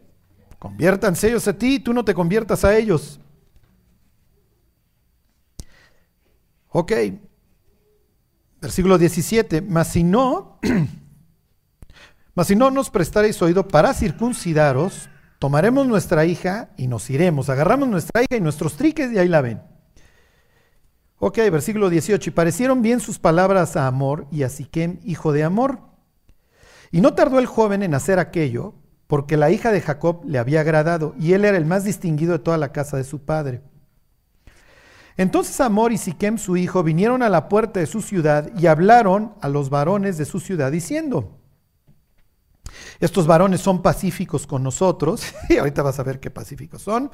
[0.58, 3.20] Conviértanse ellos a ti, tú no te conviertas a ellos.
[6.76, 6.92] Ok,
[8.60, 10.58] versículo 17, mas si no,
[12.34, 15.08] mas si no nos prestaréis oído para circuncidaros,
[15.38, 19.40] tomaremos nuestra hija y nos iremos, agarramos nuestra hija y nuestros triques y ahí la
[19.40, 19.62] ven.
[21.18, 25.44] Ok, versículo 18, y parecieron bien sus palabras a Amor y a Siquem, hijo de
[25.44, 25.78] Amor.
[26.90, 28.74] Y no tardó el joven en hacer aquello,
[29.06, 32.40] porque la hija de Jacob le había agradado, y él era el más distinguido de
[32.40, 33.62] toda la casa de su padre.
[35.16, 39.34] Entonces Amor y Siquem su hijo vinieron a la puerta de su ciudad y hablaron
[39.40, 41.38] a los varones de su ciudad diciendo,
[43.00, 47.10] estos varones son pacíficos con nosotros, y ahorita vas a ver qué pacíficos son,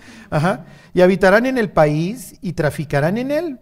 [0.94, 3.60] y habitarán en el país y traficarán en él.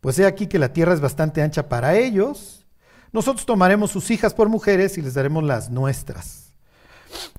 [0.00, 2.66] Pues he aquí que la tierra es bastante ancha para ellos.
[3.12, 6.45] Nosotros tomaremos sus hijas por mujeres y les daremos las nuestras.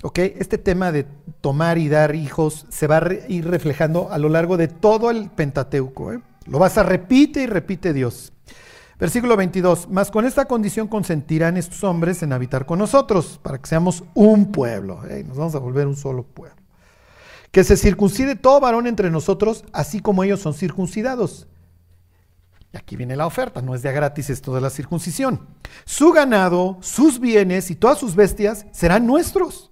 [0.04, 0.20] ¿Ok?
[0.20, 1.06] Este tema de
[1.42, 5.30] tomar y dar hijos se va a ir reflejando a lo largo de todo el
[5.30, 6.14] Pentateuco.
[6.14, 6.22] ¿eh?
[6.46, 8.32] Lo vas a repite y repite Dios.
[9.00, 13.68] Versículo 22, mas con esta condición consentirán estos hombres en habitar con nosotros, para que
[13.68, 15.02] seamos un pueblo.
[15.28, 16.56] Nos vamos a volver un solo pueblo.
[17.52, 21.48] Que se circuncide todo varón entre nosotros, así como ellos son circuncidados.
[22.74, 25.48] Y aquí viene la oferta, no es de gratis esto de la circuncisión.
[25.86, 29.72] Su ganado, sus bienes y todas sus bestias serán nuestros.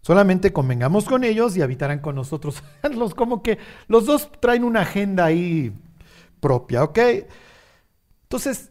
[0.00, 2.62] Solamente convengamos con ellos y habitarán con nosotros.
[2.92, 5.72] los, como que los dos traen una agenda ahí
[6.40, 6.98] propia, ¿ok?
[8.24, 8.70] Entonces,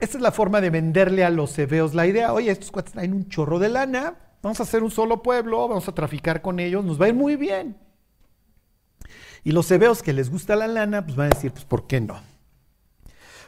[0.00, 2.32] esta es la forma de venderle a los hebeos la idea.
[2.32, 5.86] Oye, estos cuates traen un chorro de lana, vamos a hacer un solo pueblo, vamos
[5.86, 7.76] a traficar con ellos, nos va a ir muy bien.
[9.44, 12.00] Y los hebeos que les gusta la lana, pues van a decir, pues, ¿por qué
[12.00, 12.31] no?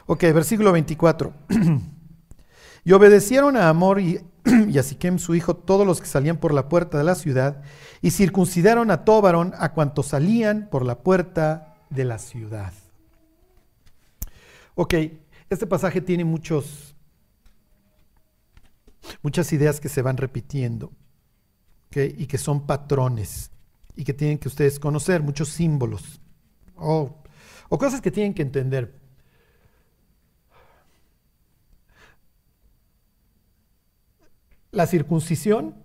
[0.05, 1.33] Ok, versículo 24.
[2.83, 4.19] y obedecieron a Amor y
[4.69, 7.63] y a Siquem su hijo todos los que salían por la puerta de la ciudad,
[8.01, 12.73] y circuncidaron a todo a cuantos salían por la puerta de la ciudad.
[14.75, 14.93] Ok,
[15.49, 16.95] este pasaje tiene muchos,
[19.21, 20.91] muchas ideas que se van repitiendo
[21.95, 23.51] y que son patrones
[23.95, 26.19] y que tienen que ustedes conocer, muchos símbolos
[26.75, 27.23] o
[27.69, 29.04] cosas que tienen que entender.
[34.75, 35.75] La circuncisión,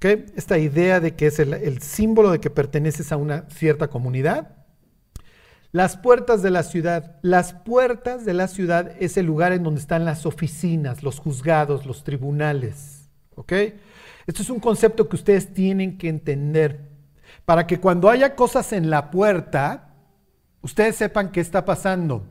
[0.00, 4.56] esta idea de que es el, símbolo de que perteneces a una cierta comunidad.
[5.72, 7.18] Las puertas de la ciudad.
[7.22, 11.84] Las puertas de la ciudad es el lugar en donde están las oficinas, los juzgados,
[11.84, 13.10] los tribunales.
[13.34, 13.52] ¿Ok?
[14.26, 16.88] Esto es un concepto que ustedes tienen que entender.
[17.44, 19.94] Para que cuando haya cosas en la puerta,
[20.62, 22.26] ustedes sepan qué está pasando.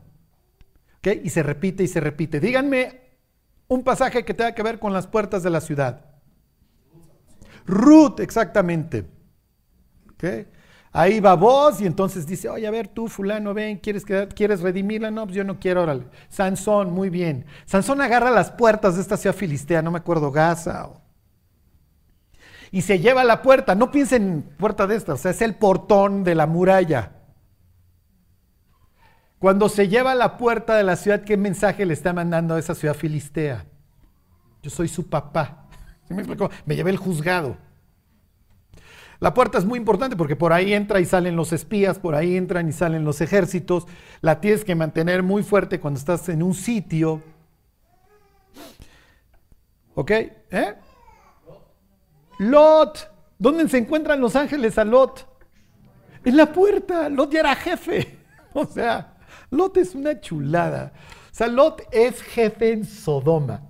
[1.22, 2.40] Y se repite y se repite.
[2.40, 3.07] Díganme
[3.68, 6.04] un pasaje que tenga que ver con las puertas de la ciudad.
[7.66, 9.06] Ruth, exactamente.
[10.90, 14.04] Ahí va vos y entonces dice, oye, a ver, tú fulano, ven, ¿quieres,
[14.34, 15.10] ¿quieres redimirla?
[15.10, 16.06] No, pues yo no quiero, órale.
[16.30, 17.44] Sansón, muy bien.
[17.66, 20.88] Sansón agarra las puertas de esta ciudad filistea, no me acuerdo, Gaza.
[22.70, 26.24] Y se lleva la puerta, no piensen puerta de esta, o sea, es el portón
[26.24, 27.17] de la muralla.
[29.38, 32.74] Cuando se lleva la puerta de la ciudad, ¿qué mensaje le está mandando a esa
[32.74, 33.64] ciudad filistea?
[34.62, 35.68] Yo soy su papá.
[36.08, 36.24] me
[36.66, 37.56] Me llevé el juzgado.
[39.20, 42.36] La puerta es muy importante porque por ahí entra y salen los espías, por ahí
[42.36, 43.86] entran y salen los ejércitos.
[44.20, 47.22] La tienes que mantener muy fuerte cuando estás en un sitio.
[49.94, 50.10] ¿Ok?
[50.10, 50.74] ¿Eh?
[52.38, 53.10] Lot.
[53.38, 55.26] ¿Dónde se encuentran los ángeles a Lot?
[56.24, 57.08] En la puerta.
[57.08, 58.16] Lot ya era jefe.
[58.54, 59.17] O sea,
[59.50, 60.92] Lot es una chulada.
[61.30, 63.62] O sea, Lot es jefe en Sodoma.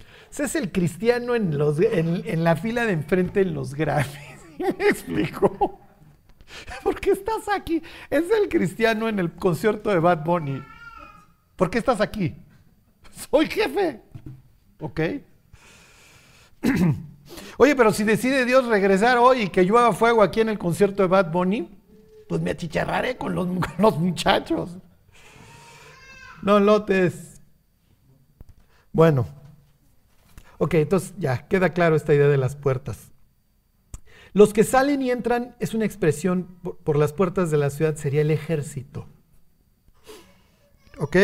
[0.00, 4.08] O sea, es el cristiano en, la fila de enfrente en los Grammys.
[4.58, 5.80] ¿Me explico?
[6.82, 7.82] ¿Por qué estás aquí?
[8.10, 10.62] Es el cristiano en el concierto de Bad Bunny.
[11.56, 12.34] ¿Por qué estás aquí?
[13.30, 14.02] Soy jefe.
[14.80, 15.00] ¿Ok?
[17.58, 21.02] Oye, pero si decide Dios regresar hoy y que llueva fuego aquí en el concierto
[21.02, 21.68] de Bad Bunny,
[22.28, 23.46] pues me achicharraré con los
[23.98, 24.78] muchachos.
[26.44, 27.40] No, lotes.
[28.92, 29.26] Bueno.
[30.58, 33.12] Ok, entonces ya, queda claro esta idea de las puertas.
[34.34, 38.20] Los que salen y entran es una expresión por, las puertas de la ciudad, sería
[38.20, 39.06] el ejército.
[40.98, 41.16] ¿Ok?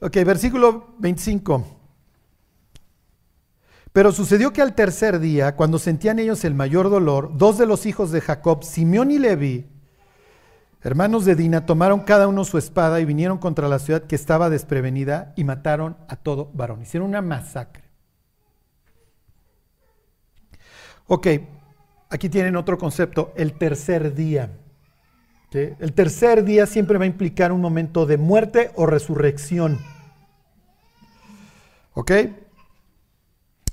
[0.00, 1.66] Ok, versículo 25.
[3.92, 7.84] Pero sucedió que al tercer día, cuando sentían ellos el mayor dolor, dos de los
[7.84, 9.71] hijos de Jacob, Simeón y Levi,
[10.82, 14.50] hermanos de Dina, tomaron cada uno su espada y vinieron contra la ciudad que estaba
[14.50, 16.82] desprevenida y mataron a todo varón.
[16.82, 17.84] Hicieron una masacre.
[21.06, 21.26] Ok,
[22.10, 24.58] aquí tienen otro concepto, el tercer día.
[25.52, 29.78] El tercer día siempre va a implicar un momento de muerte o resurrección.
[31.92, 32.10] ¿Ok?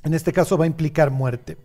[0.04, 1.58] En este caso va a implicar muerte.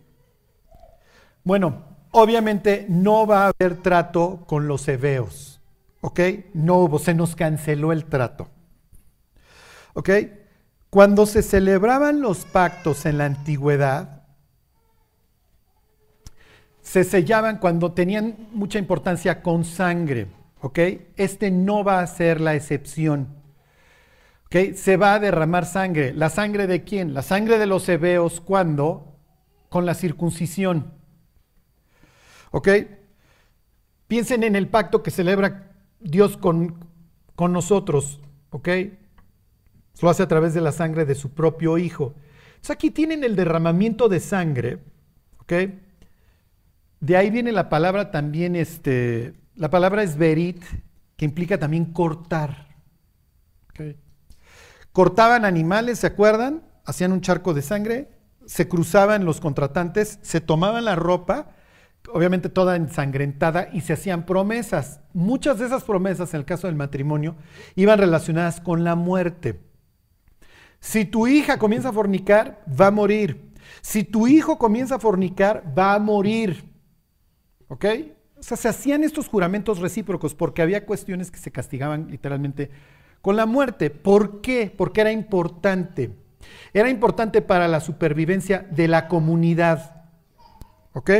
[1.43, 5.59] Bueno, obviamente no va a haber trato con los hebeos.
[6.01, 6.19] ¿Ok?
[6.53, 8.49] No hubo, se nos canceló el trato.
[9.93, 10.09] ¿Ok?
[10.89, 14.23] Cuando se celebraban los pactos en la antigüedad,
[16.81, 20.27] se sellaban cuando tenían mucha importancia con sangre.
[20.61, 20.79] ¿ok?
[21.17, 23.27] Este no va a ser la excepción.
[24.45, 24.73] ¿ok?
[24.75, 26.13] Se va a derramar sangre.
[26.13, 27.13] ¿La sangre de quién?
[27.13, 29.17] La sangre de los hebeos, ¿cuándo?
[29.67, 30.93] Con la circuncisión.
[32.51, 32.69] ¿Ok?
[34.07, 36.85] Piensen en el pacto que celebra Dios con,
[37.35, 38.19] con nosotros.
[38.49, 38.69] ¿Ok?
[40.01, 42.15] Lo hace a través de la sangre de su propio Hijo.
[42.47, 44.79] Entonces aquí tienen el derramamiento de sangre.
[45.39, 45.53] ¿Ok?
[46.99, 50.63] De ahí viene la palabra también, este, la palabra es verit,
[51.17, 52.67] que implica también cortar.
[54.91, 56.63] Cortaban animales, ¿se acuerdan?
[56.85, 58.09] Hacían un charco de sangre,
[58.45, 61.49] se cruzaban los contratantes, se tomaban la ropa,
[62.13, 65.01] obviamente toda ensangrentada, y se hacían promesas.
[65.13, 67.35] Muchas de esas promesas, en el caso del matrimonio,
[67.75, 69.59] iban relacionadas con la muerte.
[70.79, 73.53] Si tu hija comienza a fornicar, va a morir.
[73.81, 76.71] Si tu hijo comienza a fornicar, va a morir.
[77.67, 77.85] ¿Ok?
[78.37, 82.69] O sea, se hacían estos juramentos recíprocos porque había cuestiones que se castigaban literalmente
[83.21, 83.89] con la muerte.
[83.89, 84.71] ¿Por qué?
[84.75, 86.11] Porque era importante.
[86.73, 90.05] Era importante para la supervivencia de la comunidad.
[90.93, 91.11] ¿Ok?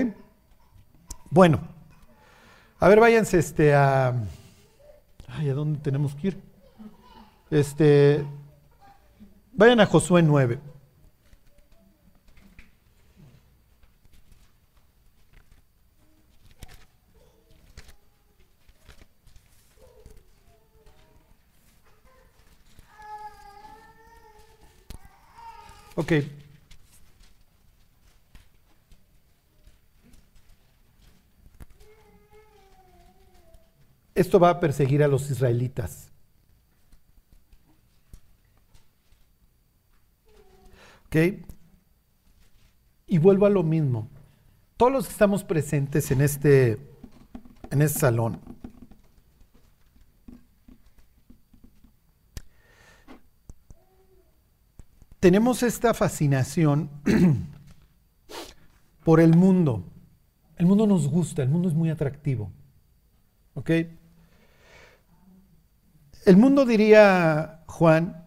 [1.29, 1.59] Bueno,
[2.79, 4.13] a ver, váyanse este, a...
[5.27, 6.41] Ay, ¿a dónde tenemos que ir?
[7.49, 8.25] Este,
[9.53, 10.59] vayan a Josué 9.
[25.95, 26.11] Ok.
[34.15, 36.09] Esto va a perseguir a los israelitas.
[41.07, 41.43] ¿Ok?
[43.07, 44.09] Y vuelvo a lo mismo.
[44.77, 46.79] Todos los que estamos presentes en este,
[47.69, 48.39] en este salón,
[55.19, 56.89] tenemos esta fascinación
[59.03, 59.83] por el mundo.
[60.55, 62.49] El mundo nos gusta, el mundo es muy atractivo.
[63.55, 63.71] ¿Ok?
[66.25, 68.25] El mundo, diría Juan,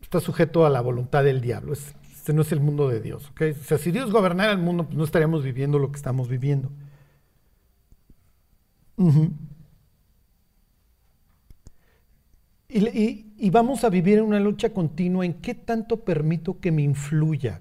[0.00, 1.72] está sujeto a la voluntad del diablo.
[1.72, 3.30] Este no es el mundo de Dios.
[3.30, 6.70] O sea, si Dios gobernara el mundo, pues no estaríamos viviendo lo que estamos viviendo.
[12.68, 17.60] y, vamos a vivir en una lucha continua en qué tanto permito que me influya.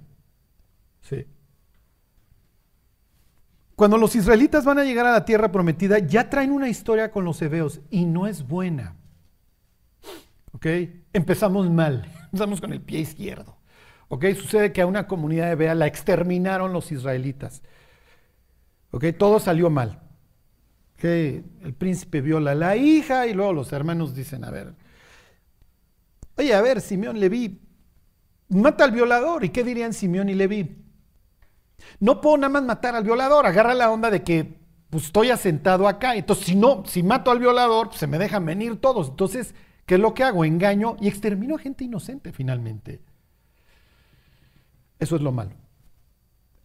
[1.02, 1.26] Sí.
[3.78, 7.24] Cuando los israelitas van a llegar a la tierra prometida, ya traen una historia con
[7.24, 8.96] los hebeos y no es buena.
[10.52, 10.66] ¿Ok?
[11.14, 13.56] Empezamos mal, empezamos con el pie izquierdo.
[14.08, 14.26] ¿Ok?
[14.36, 17.62] Sucede que a una comunidad hebea la exterminaron los israelitas.
[18.90, 19.06] ¿Ok?
[19.16, 20.02] Todo salió mal.
[20.96, 21.04] ¿Ok?
[21.04, 24.74] El príncipe viola a la hija y luego los hermanos dicen, a ver,
[26.36, 27.62] oye, a ver, Simeón Leví,
[28.50, 29.46] mata al violador.
[29.46, 30.87] ¿Y qué dirían Simeón y Leví?
[32.00, 34.60] No puedo nada más matar al violador, agarra la onda de que
[34.90, 36.16] pues, estoy asentado acá.
[36.16, 39.10] Entonces, si no, si mato al violador, pues, se me dejan venir todos.
[39.10, 39.54] Entonces,
[39.86, 40.46] ¿qué es lo que hago?
[40.46, 43.02] Engaño y extermino a gente inocente finalmente.
[45.00, 45.52] Eso es lo malo.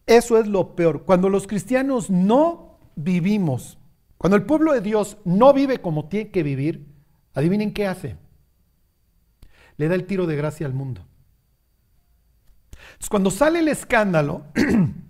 [0.05, 1.03] Eso es lo peor.
[1.03, 3.77] Cuando los cristianos no vivimos,
[4.17, 6.87] cuando el pueblo de Dios no vive como tiene que vivir,
[7.33, 8.17] adivinen qué hace.
[9.77, 11.05] Le da el tiro de gracia al mundo.
[12.71, 14.45] Entonces, cuando sale el escándalo,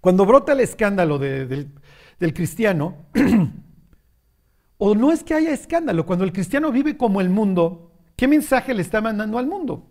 [0.00, 1.72] cuando brota el escándalo del,
[2.34, 3.06] cristiano,
[4.78, 8.74] o no es que haya escándalo, cuando el cristiano vive como el mundo, ¿qué mensaje
[8.74, 9.90] le está mandando al mundo?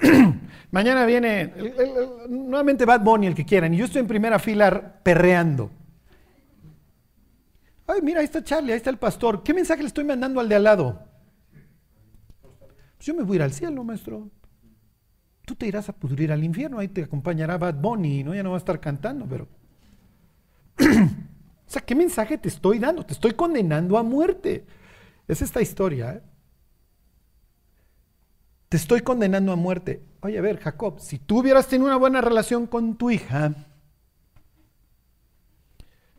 [0.70, 1.52] Mañana viene
[2.28, 5.70] nuevamente Bad Bunny, el que quieran, y yo estoy en primera fila perreando.
[7.86, 9.42] Ay, mira, ahí está Charlie, ahí está el pastor.
[9.42, 11.02] ¿Qué mensaje le estoy mandando al de al lado?
[12.96, 14.30] Pues yo me voy a ir al cielo, maestro.
[15.50, 18.32] Tú te irás a pudrir al infierno, ahí te acompañará Bad Bunny, ¿no?
[18.36, 19.48] Ya no va a estar cantando, pero.
[20.78, 20.86] o
[21.66, 23.04] sea, ¿qué mensaje te estoy dando?
[23.04, 24.64] Te estoy condenando a muerte.
[25.26, 26.22] Es esta historia, ¿eh?
[28.68, 30.04] te estoy condenando a muerte.
[30.20, 33.52] Oye, a ver, Jacob, si tú hubieras tenido una buena relación con tu hija,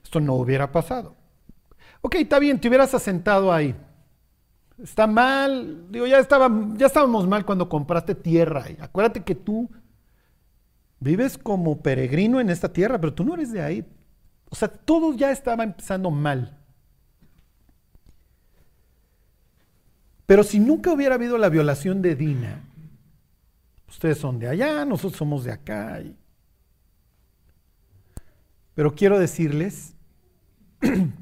[0.04, 1.16] esto no hubiera pasado.
[2.02, 3.78] Ok, está bien, te hubieras asentado ahí.
[4.82, 8.66] Está mal, digo, ya, estaba, ya estábamos mal cuando compraste tierra.
[8.80, 9.70] acuérdate que tú
[11.00, 13.86] vives como peregrino en esta tierra, pero tú no eres de ahí.
[14.50, 16.58] O sea, todo ya estaba empezando mal.
[20.26, 22.64] Pero si nunca hubiera habido la violación de Dina,
[23.88, 26.02] ustedes son de allá, nosotros somos de acá.
[28.74, 29.94] Pero quiero decirles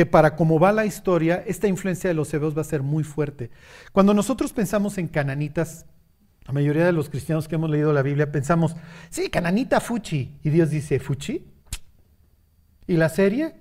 [0.00, 3.04] que para cómo va la historia, esta influencia de los hebreos va a ser muy
[3.04, 3.50] fuerte.
[3.92, 5.84] Cuando nosotros pensamos en cananitas,
[6.46, 8.74] la mayoría de los cristianos que hemos leído la Biblia pensamos,
[9.10, 10.38] sí, cananita Fuchi.
[10.42, 11.44] Y Dios dice, ¿Fuchi?
[12.86, 13.56] ¿Y la serie?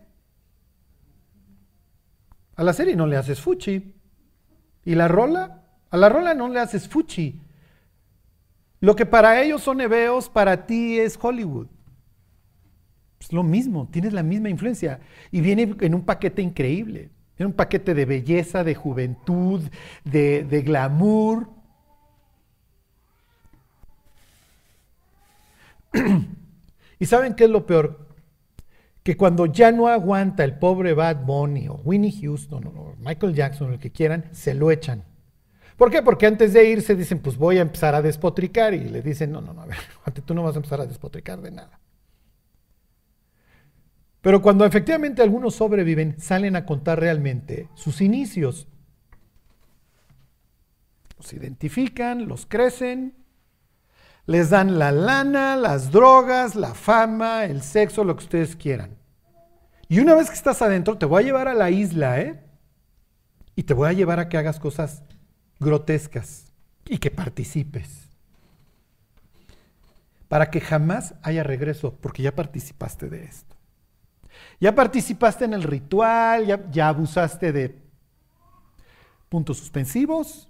[2.55, 3.93] A la serie no le haces Fuchi.
[4.85, 5.65] ¿Y la rola?
[5.89, 7.41] A la rola no le haces fuchi.
[8.79, 11.67] Lo que para ellos son hebeos, para ti es Hollywood.
[13.19, 14.99] Es lo mismo, tienes la misma influencia.
[15.31, 17.09] Y viene en un paquete increíble.
[17.37, 19.61] En un paquete de belleza, de juventud,
[20.03, 21.49] de, de glamour.
[26.99, 28.09] ¿Y saben qué es lo peor?
[29.03, 33.73] que cuando ya no aguanta el pobre Bad Bunny o Winnie Houston o Michael Jackson,
[33.73, 35.03] el que quieran, se lo echan.
[35.77, 36.03] ¿Por qué?
[36.03, 39.41] Porque antes de irse dicen, pues voy a empezar a despotricar y le dicen, no,
[39.41, 39.77] no, no, a ver,
[40.25, 41.79] tú no vas a empezar a despotricar de nada.
[44.21, 48.67] Pero cuando efectivamente algunos sobreviven, salen a contar realmente sus inicios.
[51.17, 53.15] Los identifican, los crecen,
[54.25, 58.97] les dan la lana, las drogas, la fama, el sexo, lo que ustedes quieran.
[59.87, 62.43] Y una vez que estás adentro, te voy a llevar a la isla, ¿eh?
[63.55, 65.03] Y te voy a llevar a que hagas cosas
[65.59, 66.51] grotescas
[66.85, 68.07] y que participes.
[70.27, 73.58] Para que jamás haya regreso, porque ya participaste de esto.
[74.59, 77.81] Ya participaste en el ritual, ya, abusaste de
[79.29, 80.49] puntos suspensivos.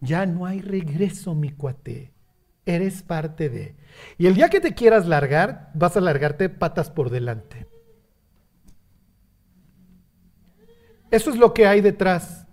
[0.00, 2.12] Ya no hay regreso, mi cuate.
[2.66, 3.76] Eres parte de.
[4.18, 7.66] Y el día que te quieras largar, vas a largarte patas por delante.
[11.10, 12.46] Eso es lo que hay detrás.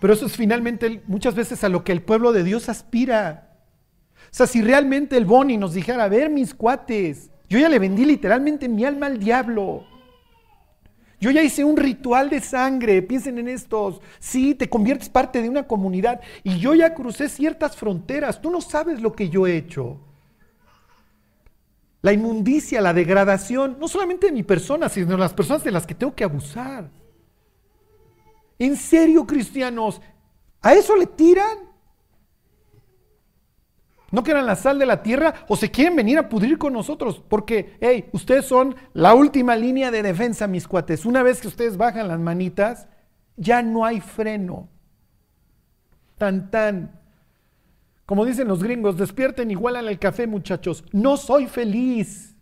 [0.00, 3.58] Pero eso es finalmente muchas veces a lo que el pueblo de Dios aspira.
[4.14, 7.78] O sea, si realmente el Boni nos dijera, a ver mis cuates, yo ya le
[7.78, 9.84] vendí literalmente mi alma al diablo.
[11.18, 14.00] Yo ya hice un ritual de sangre, piensen en estos.
[14.18, 18.40] Sí, te conviertes parte de una comunidad y yo ya crucé ciertas fronteras.
[18.42, 19.98] Tú no sabes lo que yo he hecho.
[22.02, 25.86] La inmundicia, la degradación, no solamente de mi persona, sino de las personas de las
[25.86, 26.90] que tengo que abusar.
[28.58, 30.00] En serio, cristianos,
[30.60, 31.65] ¿a eso le tiran?
[34.10, 36.72] No que eran la sal de la tierra o se quieren venir a pudrir con
[36.72, 41.04] nosotros, porque, hey, ustedes son la última línea de defensa, mis cuates.
[41.04, 42.86] Una vez que ustedes bajan las manitas,
[43.36, 44.68] ya no hay freno.
[46.16, 47.00] Tan, tan.
[48.06, 50.84] Como dicen los gringos, despierten igual al café, muchachos.
[50.92, 52.36] No soy feliz.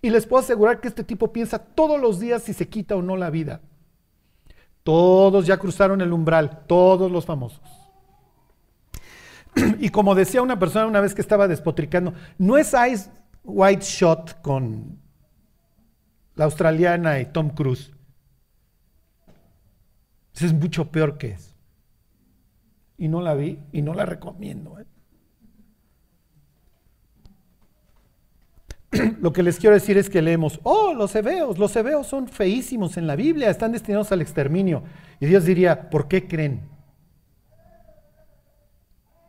[0.00, 3.02] Y les puedo asegurar que este tipo piensa todos los días si se quita o
[3.02, 3.60] no la vida.
[4.84, 7.75] Todos ya cruzaron el umbral, todos los famosos.
[9.80, 13.10] Y como decía una persona una vez que estaba despotricando, no es Ice
[13.42, 14.98] White Shot con
[16.34, 17.92] la australiana y Tom Cruise.
[20.34, 21.54] es mucho peor que eso.
[22.98, 24.78] Y no la vi y no la recomiendo.
[24.80, 24.86] ¿eh?
[29.20, 32.96] Lo que les quiero decir es que leemos, oh, los hebeos, los hebeos son feísimos
[32.96, 34.82] en la Biblia, están destinados al exterminio.
[35.20, 36.75] Y Dios diría, ¿por qué creen?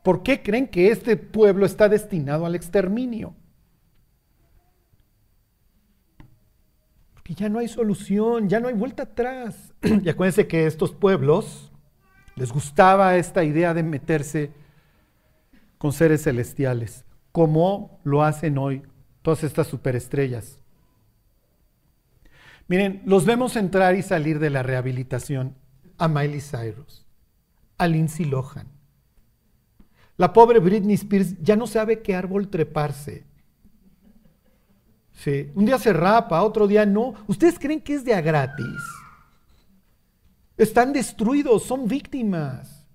[0.04, 3.36] ¿Por qué creen que este pueblo está destinado al exterminio?
[7.14, 9.74] Porque ya no hay solución, ya no hay vuelta atrás.
[9.82, 11.72] y acuérdense que estos pueblos
[12.36, 14.52] les gustaba esta idea de meterse
[15.78, 18.84] con seres celestiales, como lo hacen hoy
[19.22, 20.60] todas estas superestrellas.
[22.68, 25.56] Miren, los vemos entrar y salir de la rehabilitación
[25.98, 27.06] a Miley Cyrus,
[27.78, 28.68] a Lindsay Lohan,
[30.18, 33.24] la pobre Britney Spears ya no sabe qué árbol treparse.
[35.14, 35.52] Sí.
[35.56, 37.14] Un día se rapa, otro día no.
[37.28, 38.82] ¿Ustedes creen que es de a gratis?
[40.58, 42.86] Están destruidos, son víctimas.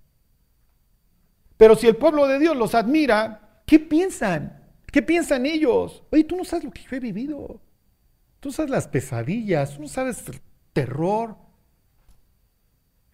[1.57, 4.61] Pero si el pueblo de Dios los admira, ¿qué piensan?
[4.87, 6.03] ¿Qué piensan ellos?
[6.11, 7.61] Oye, tú no sabes lo que yo he vivido.
[8.41, 10.41] Tú sabes las pesadillas, tú no sabes el
[10.73, 11.37] terror.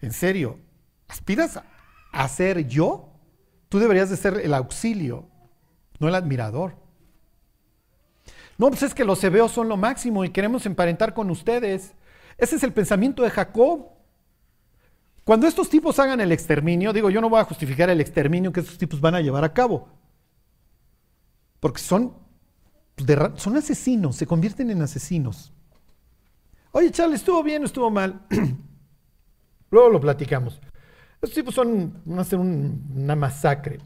[0.01, 0.59] En serio,
[1.07, 1.61] ¿aspiras
[2.11, 3.08] a ser yo?
[3.69, 5.27] Tú deberías de ser el auxilio,
[5.99, 6.75] no el admirador.
[8.57, 11.93] No, pues es que los hebeos son lo máximo y queremos emparentar con ustedes.
[12.37, 13.87] Ese es el pensamiento de Jacob.
[15.23, 18.61] Cuando estos tipos hagan el exterminio, digo, yo no voy a justificar el exterminio que
[18.61, 19.87] estos tipos van a llevar a cabo.
[21.59, 22.15] Porque son,
[22.95, 25.53] pues, son asesinos, se convierten en asesinos.
[26.71, 28.25] Oye, Charles, ¿estuvo bien o estuvo mal?
[29.71, 30.59] Luego lo platicamos.
[31.21, 33.79] Estos tipos son, van a ser una masacre.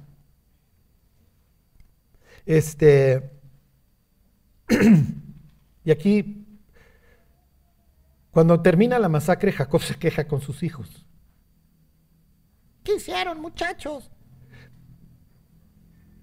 [2.46, 3.32] Este,
[5.84, 6.46] y aquí,
[8.30, 11.08] cuando termina la masacre, Jacob se queja con sus hijos.
[12.84, 14.12] ¿Qué hicieron, muchachos?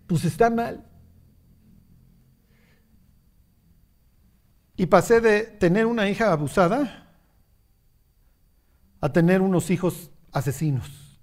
[0.07, 0.87] Pues está mal.
[4.77, 7.09] Y pasé de tener una hija abusada
[9.01, 11.21] a tener unos hijos asesinos.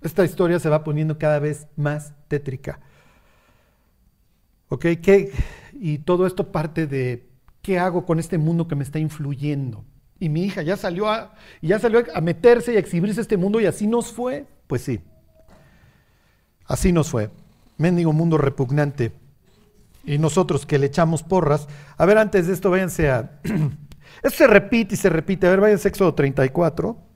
[0.00, 2.80] Esta historia se va poniendo cada vez más tétrica.
[4.68, 4.86] ¿Ok?
[5.02, 5.32] ¿Qué?
[5.72, 7.28] Y todo esto parte de
[7.62, 9.84] qué hago con este mundo que me está influyendo.
[10.20, 13.60] Y mi hija ya salió a, ya salió a meterse y a exhibirse este mundo
[13.60, 14.46] y así nos fue.
[14.66, 15.00] Pues sí,
[16.66, 17.30] así nos fue.
[17.76, 19.12] Mendigo mundo repugnante.
[20.04, 21.68] Y nosotros que le echamos porras.
[21.96, 23.40] A ver, antes de esto, váyanse a...
[24.22, 25.46] esto se repite y se repite.
[25.46, 27.07] A ver, váyanse a Éxodo 34.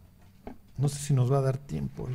[0.78, 2.08] No sé si nos va a dar tiempo.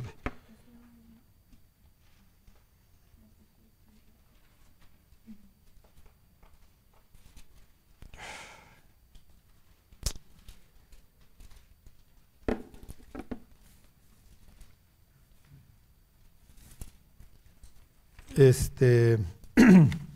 [18.36, 19.18] Este.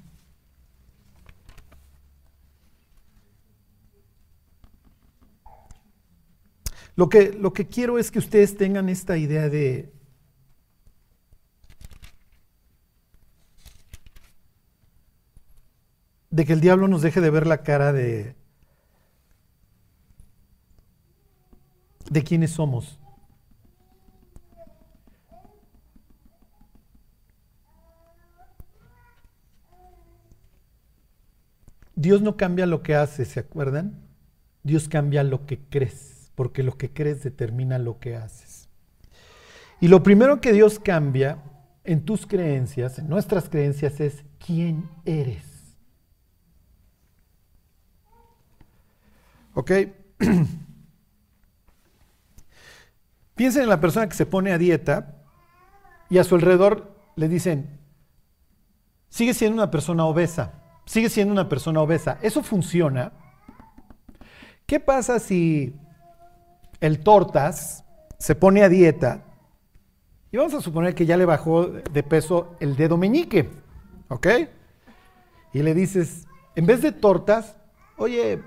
[6.94, 9.90] Lo que, lo que quiero es que ustedes tengan esta idea de,
[16.30, 18.34] de que el diablo nos deje de ver la cara de,
[22.10, 22.98] de quiénes somos.
[31.94, 33.94] Dios no cambia lo que hace, ¿se acuerdan?
[34.62, 38.68] Dios cambia lo que crees porque lo que crees determina lo que haces.
[39.80, 41.38] Y lo primero que Dios cambia
[41.84, 45.76] en tus creencias, en nuestras creencias, es quién eres.
[49.54, 49.70] ¿Ok?
[53.36, 55.22] Piensen en la persona que se pone a dieta
[56.10, 57.78] y a su alrededor le dicen,
[59.08, 60.54] sigue siendo una persona obesa,
[60.86, 62.18] sigue siendo una persona obesa.
[62.20, 63.12] ¿Eso funciona?
[64.66, 65.78] ¿Qué pasa si
[66.82, 67.84] el tortas
[68.18, 69.24] se pone a dieta
[70.30, 73.50] Y vamos a suponer que ya le bajó de peso el dedo meñique,
[74.08, 74.26] ¿ok?
[75.52, 76.26] Y le dices,
[76.56, 77.56] en vez de tortas,
[77.96, 78.42] oye,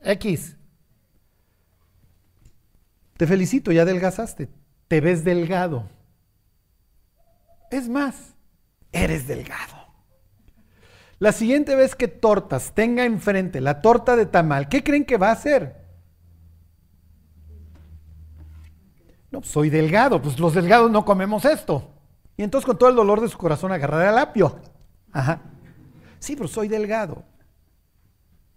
[0.00, 0.56] X,
[3.16, 4.48] te felicito, ya adelgazaste,
[4.86, 5.90] te ves delgado.
[7.70, 8.34] Es más,
[8.92, 9.76] eres delgado.
[11.18, 15.30] La siguiente vez que tortas tenga enfrente la torta de tamal, ¿qué creen que va
[15.30, 15.77] a hacer?
[19.30, 21.90] No, soy delgado, pues los delgados no comemos esto.
[22.36, 24.58] Y entonces con todo el dolor de su corazón agarrará el apio.
[25.12, 25.42] Ajá.
[26.18, 27.24] Sí, pero soy delgado.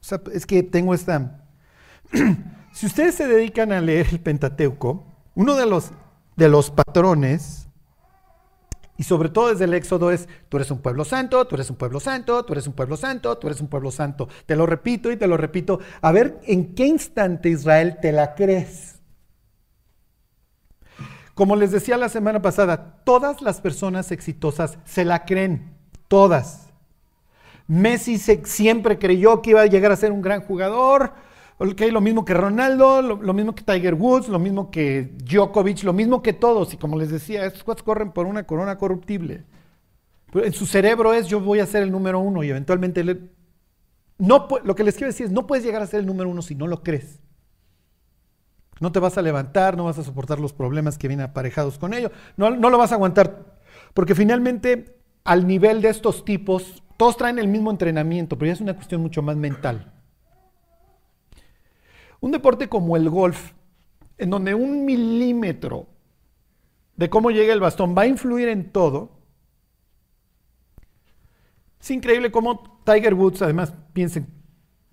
[0.01, 1.45] O sea, es que tengo esta...
[2.73, 5.05] si ustedes se dedican a leer el Pentateuco,
[5.35, 5.91] uno de los,
[6.35, 7.67] de los patrones,
[8.97, 11.75] y sobre todo desde el Éxodo, es, tú eres un pueblo santo, tú eres un
[11.75, 14.29] pueblo santo, tú eres un pueblo santo, tú eres un pueblo santo.
[14.45, 15.79] Te lo repito y te lo repito.
[16.01, 19.00] A ver, ¿en qué instante Israel te la crees?
[21.41, 25.73] Como les decía la semana pasada, todas las personas exitosas se la creen,
[26.07, 26.69] todas.
[27.65, 31.13] Messi siempre creyó que iba a llegar a ser un gran jugador,
[31.57, 36.21] lo mismo que Ronaldo, lo, mismo que Tiger Woods, lo mismo que Djokovic, lo mismo
[36.21, 36.75] que todos.
[36.75, 39.43] Y como les decía, estos cuates corren por una corona corruptible.
[40.35, 43.03] en su cerebro es yo voy a ser el número uno y eventualmente
[44.19, 46.43] no, lo que les quiero decir es no puedes llegar a ser el número uno
[46.43, 47.19] si no lo crees.
[48.81, 51.93] No te vas a levantar, no vas a soportar los problemas que vienen aparejados con
[51.93, 53.59] ello, no, no lo vas a aguantar.
[53.93, 58.61] Porque finalmente, al nivel de estos tipos, todos traen el mismo entrenamiento, pero ya es
[58.61, 59.93] una cuestión mucho más mental.
[62.19, 63.53] Un deporte como el golf,
[64.17, 65.87] en donde un milímetro
[66.95, 69.11] de cómo llega el bastón va a influir en todo,
[71.79, 74.27] es increíble cómo Tiger Woods, además, piensen,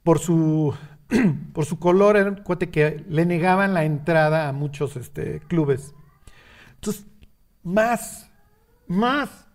[0.03, 0.75] por su
[1.53, 5.95] por su color, era un que le negaban la entrada a muchos este, clubes.
[6.75, 7.07] Entonces,
[7.63, 8.31] más,
[8.87, 9.47] más.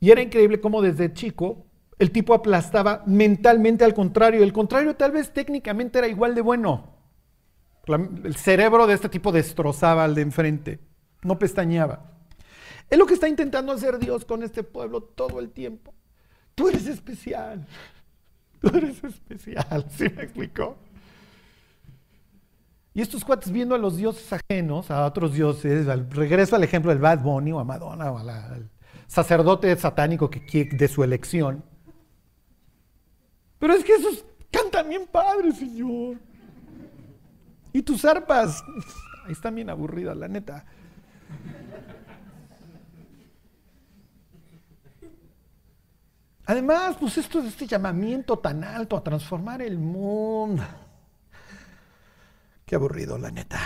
[0.00, 1.66] Y era increíble cómo desde chico
[1.98, 4.42] el tipo aplastaba mentalmente al contrario.
[4.42, 6.96] El contrario tal vez técnicamente era igual de bueno.
[7.86, 10.80] el cerebro de este tipo destrozaba al de enfrente,
[11.22, 12.10] no pestañeaba.
[12.90, 15.94] Es lo que está intentando hacer Dios con este pueblo todo el tiempo.
[16.54, 17.66] Tú eres especial.
[18.62, 20.76] Tú eres especial, ¿sí me explicó?
[22.94, 26.90] Y estos cuates viendo a los dioses ajenos, a otros dioses, al, regreso al ejemplo
[26.90, 28.70] del Bad Bunny o a Madonna o al
[29.06, 31.64] sacerdote satánico que, de su elección.
[33.58, 36.18] Pero es que esos cantan bien padre, Señor.
[37.72, 38.62] Y tus arpas,
[39.24, 40.66] ahí están bien aburridas, la neta.
[46.46, 50.62] Además, pues esto es este llamamiento tan alto a transformar el mundo.
[52.66, 53.60] Qué aburrido, la neta.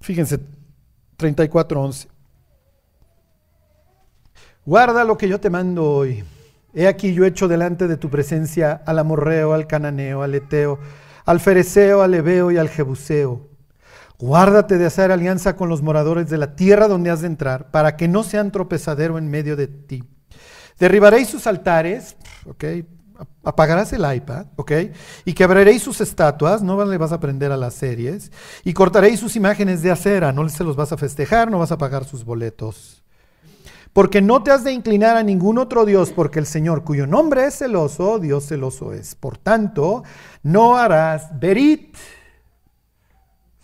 [0.00, 0.40] Fíjense,
[1.18, 2.08] 34.11.
[4.64, 6.24] Guarda lo que yo te mando hoy.
[6.74, 10.80] He aquí yo hecho delante de tu presencia al amorreo, al cananeo, al eteo,
[11.24, 13.55] al fereceo, al ebeo y al jebuseo
[14.18, 17.96] Guárdate de hacer alianza con los moradores de la tierra donde has de entrar, para
[17.96, 20.04] que no sean tropezadero en medio de ti.
[20.78, 22.16] Derribaréis sus altares.
[23.42, 24.72] Apagarás el iPad, ¿ok?
[25.24, 28.30] Y quebraréis sus estatuas, no le vas a aprender a las series,
[28.62, 31.78] y cortaréis sus imágenes de acera, no se los vas a festejar, no vas a
[31.78, 33.02] pagar sus boletos.
[33.94, 37.46] Porque no te has de inclinar a ningún otro Dios, porque el Señor, cuyo nombre
[37.46, 39.14] es celoso, Dios celoso es.
[39.14, 40.02] Por tanto,
[40.42, 41.96] no harás berit,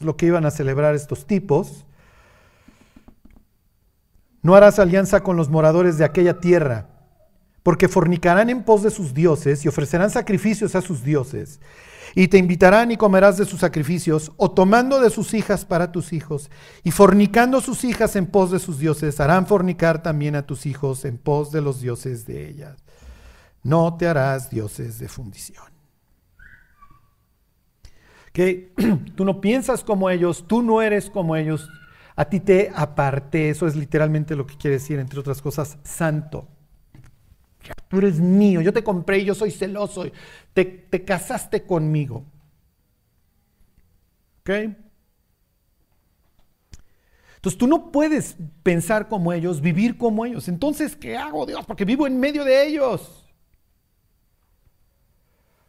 [0.04, 1.84] lo que iban a celebrar estos tipos.
[4.42, 6.88] No harás alianza con los moradores de aquella tierra,
[7.62, 11.60] porque fornicarán en pos de sus dioses y ofrecerán sacrificios a sus dioses.
[12.14, 16.12] Y te invitarán y comerás de sus sacrificios, o tomando de sus hijas para tus
[16.12, 16.50] hijos,
[16.82, 21.06] y fornicando sus hijas en pos de sus dioses, harán fornicar también a tus hijos
[21.06, 22.76] en pos de los dioses de ellas.
[23.62, 25.71] No te harás dioses de fundición
[28.32, 28.72] que
[29.16, 31.68] tú no piensas como ellos, tú no eres como ellos,
[32.16, 36.48] a ti te aparté, eso es literalmente lo que quiere decir, entre otras cosas, santo.
[37.88, 40.04] Tú eres mío, yo te compré y yo soy celoso,
[40.52, 42.24] te, te casaste conmigo.
[44.40, 44.50] ¿Ok?
[47.36, 50.46] Entonces tú no puedes pensar como ellos, vivir como ellos.
[50.46, 51.64] Entonces, ¿qué hago, Dios?
[51.66, 53.21] Porque vivo en medio de ellos.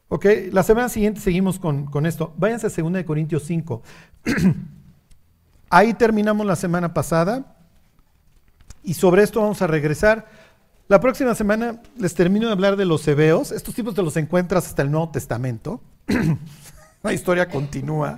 [0.10, 2.34] Ok, la semana siguiente seguimos con, esto.
[2.38, 3.82] Váyanse a 2 Corintios 5.
[5.70, 7.58] Ahí terminamos la semana pasada
[8.84, 10.28] y sobre esto vamos a regresar
[10.88, 13.52] La próxima semana les termino de hablar de los hebeos.
[13.52, 15.82] Estos tipos te los encuentras hasta el Nuevo Testamento.
[17.02, 18.18] La historia continúa.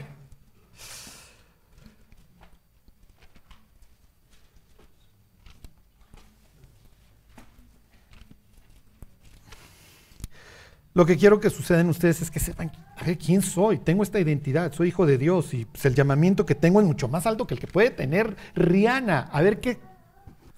[10.95, 13.79] Lo que quiero que suceda en ustedes es que sepan, a ver, ¿quién soy?
[13.79, 17.09] Tengo esta identidad, soy hijo de Dios y pues, el llamamiento que tengo es mucho
[17.09, 19.29] más alto que el que puede tener Rihanna.
[19.33, 19.77] A ver qué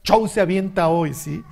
[0.04, 1.44] show se avienta hoy, ¿sí?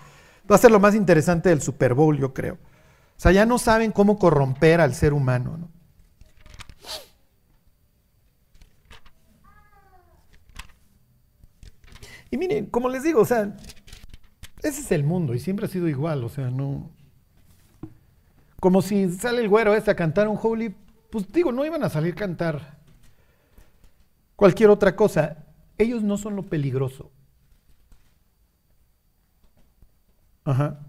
[0.49, 2.53] Va a ser lo más interesante del Super Bowl, yo creo.
[2.53, 5.69] O sea, ya no saben cómo corromper al ser humano, ¿no?
[12.29, 13.57] Y miren, como les digo, o sea,
[14.61, 16.94] ese es el mundo y siempre ha sido igual, o sea, no...
[18.65, 20.75] Como si sale el güero este a cantar un holy,
[21.11, 22.79] pues digo, no iban a salir a cantar
[24.35, 25.45] cualquier otra cosa.
[25.77, 27.11] Ellos no son lo peligroso.
[30.45, 30.79] Ajá.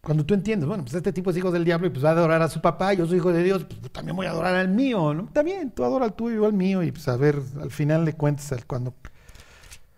[0.00, 2.12] Cuando tú entiendes, bueno, pues este tipo es hijo del diablo y pues va a
[2.12, 4.68] adorar a su papá, yo soy hijo de Dios, pues también voy a adorar al
[4.68, 5.26] mío, ¿no?
[5.32, 8.12] También, tú adora al tuyo, yo al mío, y pues a ver, al final de
[8.12, 8.94] cuentas, cuando,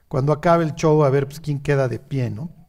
[0.09, 2.64] cuando acabe el show, a ver pues quién queda de pie, ¿no?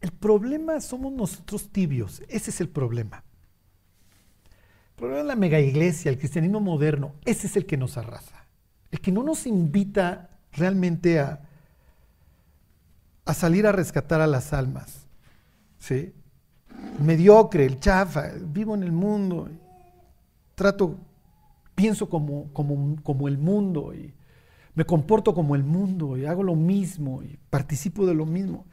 [0.00, 3.24] El problema somos nosotros tibios, ese es el problema.
[4.90, 8.46] El problema es la mega iglesia, el cristianismo moderno, ese es el que nos arrasa.
[8.90, 11.40] El que no nos invita realmente a,
[13.24, 15.06] a salir a rescatar a las almas.
[15.78, 16.12] ¿sí?
[17.00, 19.48] Mediocre, el chafa, vivo en el mundo,
[20.54, 20.96] trato,
[21.74, 24.14] pienso como, como, como el mundo y
[24.74, 28.64] me comporto como el mundo y hago lo mismo y participo de lo mismo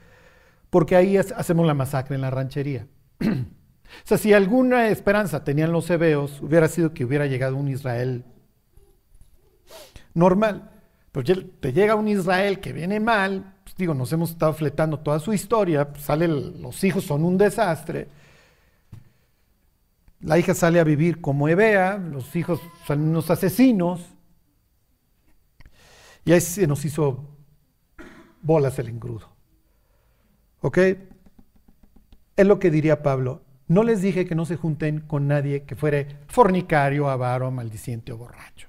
[0.75, 2.85] porque ahí hacemos la masacre en la ranchería.
[3.21, 3.25] o
[4.03, 8.25] sea, si alguna esperanza tenían los hebeos, hubiera sido que hubiera llegado un Israel
[10.13, 10.69] normal.
[11.13, 15.21] Pero te llega un Israel que viene mal, pues digo, nos hemos estado fletando toda
[15.21, 18.09] su historia, pues sale los hijos son un desastre.
[20.19, 24.01] La hija sale a vivir como Ebea, los hijos son unos asesinos.
[26.25, 27.29] Y ahí se nos hizo
[28.41, 29.34] bolas el engrudo.
[30.65, 30.79] ¿Ok?
[32.35, 33.43] Es lo que diría Pablo.
[33.67, 38.17] No les dije que no se junten con nadie que fuere fornicario, avaro, maldiciente o
[38.17, 38.67] borracho.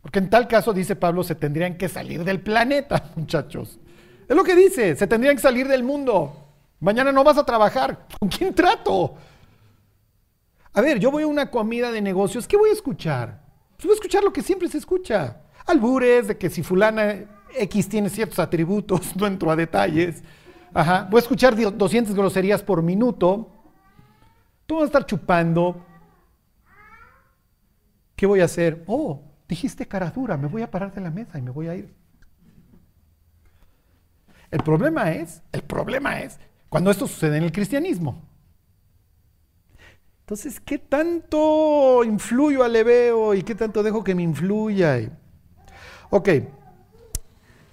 [0.00, 3.78] Porque en tal caso, dice Pablo, se tendrían que salir del planeta, muchachos.
[4.26, 6.48] Es lo que dice, se tendrían que salir del mundo.
[6.80, 8.06] Mañana no vas a trabajar.
[8.18, 9.16] ¿Con quién trato?
[10.72, 13.42] A ver, yo voy a una comida de negocios, ¿qué voy a escuchar?
[13.76, 15.42] Pues voy a escuchar lo que siempre se escucha.
[15.66, 20.22] Albures de que si fulana X tiene ciertos atributos, no entro a detalles.
[20.72, 21.06] Ajá.
[21.10, 23.50] Voy a escuchar 200 groserías por minuto.
[24.66, 25.84] Tú vas a estar chupando.
[28.16, 28.84] ¿Qué voy a hacer?
[28.86, 31.74] Oh, dijiste cara dura, me voy a parar de la mesa y me voy a
[31.74, 31.94] ir.
[34.50, 36.38] El problema es, el problema es
[36.68, 38.22] cuando esto sucede en el cristianismo.
[40.20, 45.10] Entonces, ¿qué tanto influyo al leveo y qué tanto dejo que me influya?
[46.10, 46.28] Ok,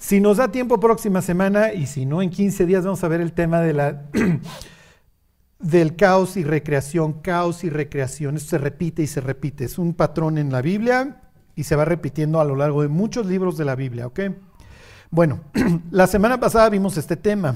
[0.01, 3.21] si nos da tiempo próxima semana y si no en 15 días vamos a ver
[3.21, 4.01] el tema de la,
[5.59, 8.35] del caos y recreación, caos y recreación.
[8.35, 9.63] Esto se repite y se repite.
[9.63, 11.21] Es un patrón en la Biblia
[11.55, 14.21] y se va repitiendo a lo largo de muchos libros de la Biblia, ¿ok?
[15.11, 15.41] Bueno,
[15.91, 17.55] la semana pasada vimos este tema.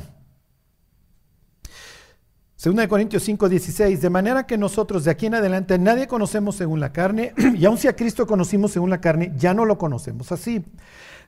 [2.63, 6.79] 2 Corintios 5, 16, de manera que nosotros de aquí en adelante nadie conocemos según
[6.79, 10.31] la carne, y aun si a Cristo conocimos según la carne, ya no lo conocemos
[10.31, 10.63] así.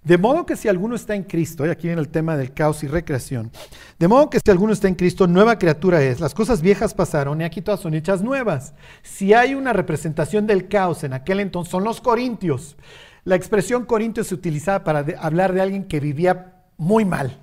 [0.04, 2.84] De modo que si alguno está en Cristo, y aquí viene el tema del caos
[2.84, 3.52] y recreación,
[4.00, 7.42] de modo que si alguno está en Cristo, nueva criatura es, las cosas viejas pasaron
[7.42, 8.74] y aquí todas son hechas nuevas.
[9.04, 12.78] Si hay una representación del caos en aquel entonces, son los corintios.
[13.24, 17.38] La expresión corintio se utilizaba para hablar de alguien que vivía muy mal.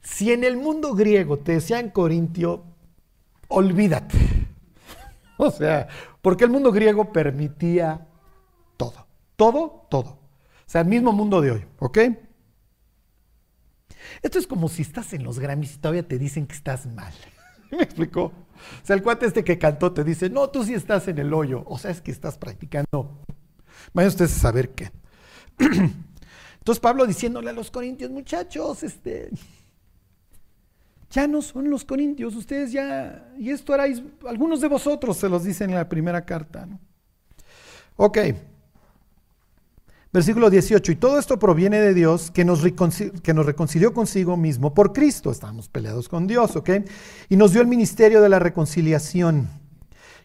[0.00, 2.64] Si en el mundo griego te decían corintio,
[3.48, 4.18] olvídate.
[5.38, 5.88] O sea,
[6.20, 8.06] porque el mundo griego permitía
[8.76, 10.21] todo, todo, todo
[10.72, 11.98] sea, el mismo mundo de hoy, ¿ok?
[14.22, 17.12] Esto es como si estás en los Grammys y todavía te dicen que estás mal.
[17.70, 18.22] ¿Me explicó?
[18.24, 21.34] O sea, el cuate este que cantó te dice, no, tú sí estás en el
[21.34, 21.62] hoyo.
[21.66, 23.22] O sea, es que estás practicando.
[23.92, 24.90] Vayan ustedes a saber qué.
[25.58, 29.30] Entonces Pablo diciéndole a los corintios, muchachos, este,
[31.10, 35.44] ya no son los corintios, ustedes ya, y esto haráis, algunos de vosotros se los
[35.44, 36.64] dicen en la primera carta.
[36.64, 36.80] ¿no?
[37.96, 38.18] Ok.
[40.12, 42.60] Versículo 18, y todo esto proviene de Dios que nos,
[43.22, 45.30] que nos reconcilió consigo mismo por Cristo.
[45.30, 46.68] Estábamos peleados con Dios, ¿ok?
[47.30, 49.48] Y nos dio el ministerio de la reconciliación,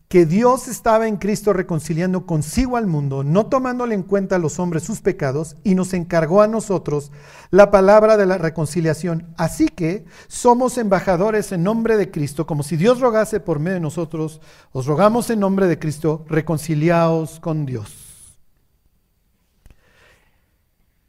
[0.09, 4.59] que Dios estaba en Cristo reconciliando consigo al mundo, no tomándole en cuenta a los
[4.59, 7.13] hombres sus pecados, y nos encargó a nosotros
[7.49, 9.33] la palabra de la reconciliación.
[9.37, 13.81] Así que somos embajadores en nombre de Cristo, como si Dios rogase por medio de
[13.81, 14.41] nosotros,
[14.73, 18.06] os rogamos en nombre de Cristo, reconciliaos con Dios.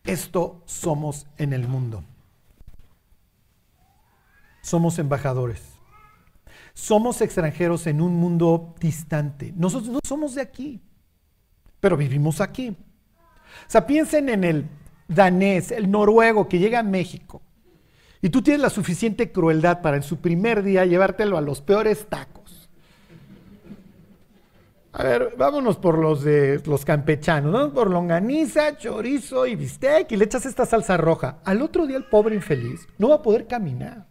[0.08, 2.02] Esto somos en el mundo.
[4.62, 5.60] Somos embajadores.
[6.72, 9.52] Somos extranjeros en un mundo distante.
[9.54, 10.80] Nosotros no somos de aquí,
[11.78, 12.70] pero vivimos aquí.
[12.70, 14.66] O sea, piensen en el
[15.08, 17.42] danés, el noruego que llega a México
[18.22, 22.06] y tú tienes la suficiente crueldad para en su primer día llevártelo a los peores
[22.08, 22.47] tacos.
[24.92, 27.72] A ver, vámonos por los de los campechanos, ¿no?
[27.72, 31.38] Por longaniza, chorizo y bistec y le echas esta salsa roja.
[31.44, 34.06] Al otro día el pobre infeliz no va a poder caminar.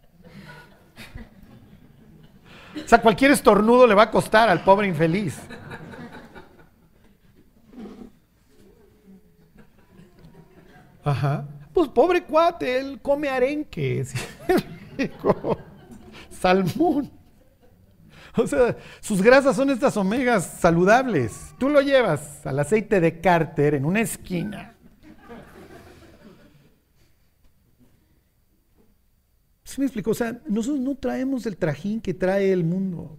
[2.76, 5.38] O sea, cualquier estornudo le va a costar al pobre infeliz.
[11.02, 11.48] Ajá.
[11.72, 14.12] Pues pobre cuate, él come arenques,
[16.30, 17.17] salmón.
[18.42, 21.54] O sea, sus grasas son estas omegas saludables.
[21.58, 24.78] Tú lo llevas al aceite de cárter en una esquina
[29.68, 30.12] ¿Sí me explico?
[30.12, 33.18] O sea, nosotros no traemos el trajín que trae el mundo.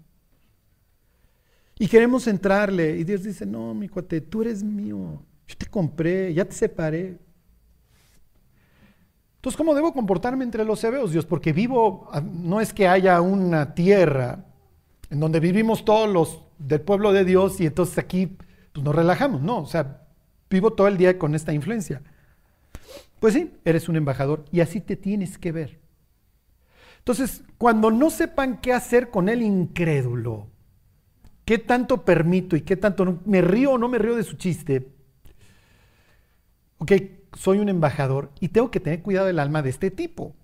[1.78, 2.98] Y queremos entrarle.
[2.98, 5.24] Y Dios dice, no, mi cuate, tú eres mío.
[5.48, 7.20] Yo te compré, ya te separé.
[9.36, 11.24] Entonces, ¿cómo debo comportarme entre los hebeos, Dios?
[11.24, 14.49] Porque vivo, ah, no es que haya una tierra
[15.10, 18.38] en donde vivimos todos los del pueblo de Dios y entonces aquí
[18.74, 19.42] pues, nos relajamos.
[19.42, 20.08] No, o sea,
[20.50, 22.02] vivo todo el día con esta influencia.
[23.20, 25.80] Pues sí, eres un embajador y así te tienes que ver.
[27.00, 30.48] Entonces, cuando no sepan qué hacer con el incrédulo,
[31.46, 34.94] qué tanto permito y qué tanto me río o no me río de su chiste,
[36.78, 36.92] ok,
[37.38, 40.36] soy un embajador y tengo que tener cuidado del alma de este tipo.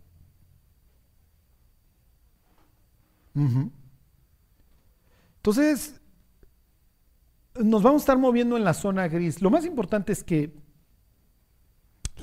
[5.45, 6.01] Entonces,
[7.53, 9.43] nos vamos a estar moviendo en la zona gris.
[9.43, 10.51] Lo más importante es que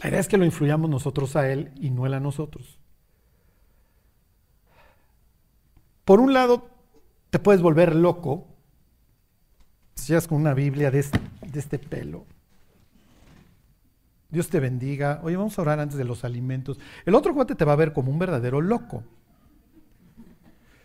[0.02, 2.80] la idea es que lo influyamos nosotros a él y no él a nosotros.
[6.04, 6.68] Por un lado,
[7.30, 8.48] te puedes volver loco
[9.94, 11.20] si llegas con una Biblia de este,
[11.54, 12.26] este pelo.
[14.30, 15.20] Dios te bendiga.
[15.22, 16.80] Oye, vamos a orar antes de los alimentos.
[17.06, 19.04] El otro cuate te va a ver como un verdadero loco.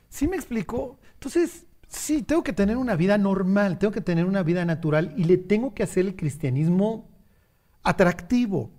[0.08, 1.00] ¿Sí me explico?
[1.16, 5.26] Entonces, sí, tengo que tener una vida normal, tengo que tener una vida natural y
[5.26, 7.10] le tengo que hacer el cristianismo
[7.84, 8.72] atractivo.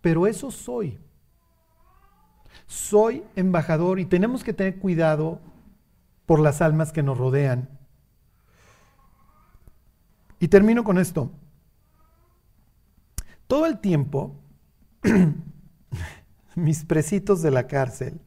[0.00, 0.98] Pero eso soy
[2.72, 5.40] soy embajador y tenemos que tener cuidado
[6.24, 7.68] por las almas que nos rodean.
[10.38, 11.30] Y termino con esto.
[13.46, 14.40] Todo el tiempo,
[16.54, 18.20] mis presitos de la cárcel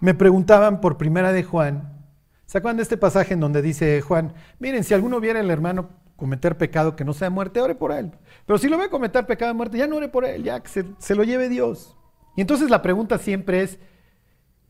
[0.00, 2.04] me preguntaban por primera de Juan,
[2.46, 5.90] ¿se acuerdan de este pasaje en donde dice Juan, miren, si alguno viera al hermano
[6.16, 8.10] cometer pecado que no sea muerte, ore por él.
[8.44, 10.84] Pero si lo ve cometer pecado de muerte, ya no ore por él, ya que
[10.98, 11.96] se lo lleve Dios.
[12.36, 13.78] Y entonces la pregunta siempre es,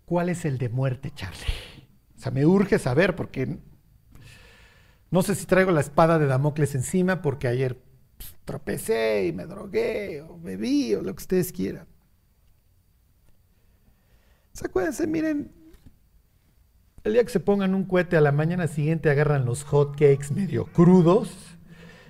[0.05, 1.87] ¿cuál es el de muerte, Charlie?
[2.17, 3.59] O sea, me urge saber porque
[5.11, 7.79] no sé si traigo la espada de Damocles encima porque ayer
[8.19, 11.87] pues, tropecé y me drogué o bebí o lo que ustedes quieran.
[14.59, 15.07] ¿Se acuérdense?
[15.07, 15.53] Miren,
[17.05, 20.33] el día que se pongan un cohete a la mañana siguiente agarran los hot cakes
[20.35, 21.31] medio crudos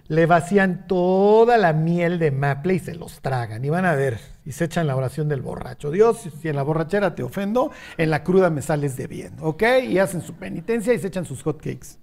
[0.07, 3.62] le vacían toda la miel de maple y se los tragan.
[3.66, 5.90] Y van a ver, y se echan la oración del borracho.
[5.90, 9.62] Dios, si en la borrachera te ofendo, en la cruda me sales de bien, ¿ok?
[9.86, 11.99] Y hacen su penitencia y se echan sus hotcakes.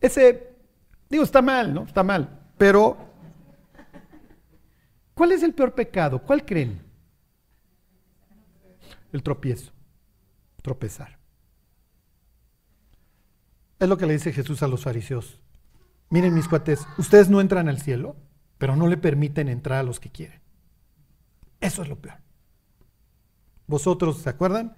[0.00, 0.48] Ese,
[1.08, 1.84] digo, está mal, ¿no?
[1.84, 2.40] Está mal.
[2.58, 2.96] Pero,
[5.14, 6.18] ¿cuál es el peor pecado?
[6.18, 6.91] ¿Cuál creen?
[9.12, 9.72] El tropiezo,
[10.62, 11.18] tropezar.
[13.78, 15.40] Es lo que le dice Jesús a los fariseos.
[16.08, 18.16] Miren mis cuates, ustedes no entran al cielo,
[18.58, 20.40] pero no le permiten entrar a los que quieren.
[21.60, 22.18] Eso es lo peor.
[23.66, 24.76] Vosotros, ¿se acuerdan?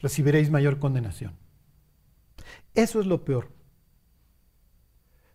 [0.00, 1.34] Recibiréis mayor condenación.
[2.74, 3.52] Eso es lo peor.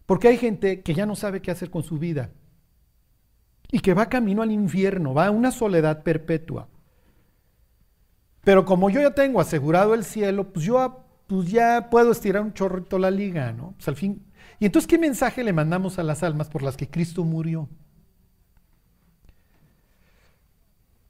[0.06, 2.32] Porque hay gente que ya no sabe qué hacer con su vida
[3.72, 6.68] y que va camino al infierno, va a una soledad perpetua.
[8.44, 12.54] Pero como yo ya tengo asegurado el cielo, pues yo pues ya puedo estirar un
[12.54, 13.74] chorrito la liga, ¿no?
[13.78, 14.26] Pues al fin
[14.62, 17.68] y entonces, ¿qué mensaje le mandamos a las almas por las que Cristo murió?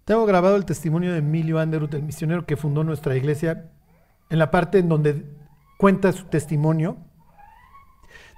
[0.05, 3.69] Tengo grabado el testimonio de Emilio Anderud, el misionero que fundó nuestra iglesia,
[4.29, 5.25] en la parte en donde
[5.77, 6.95] cuenta su testimonio.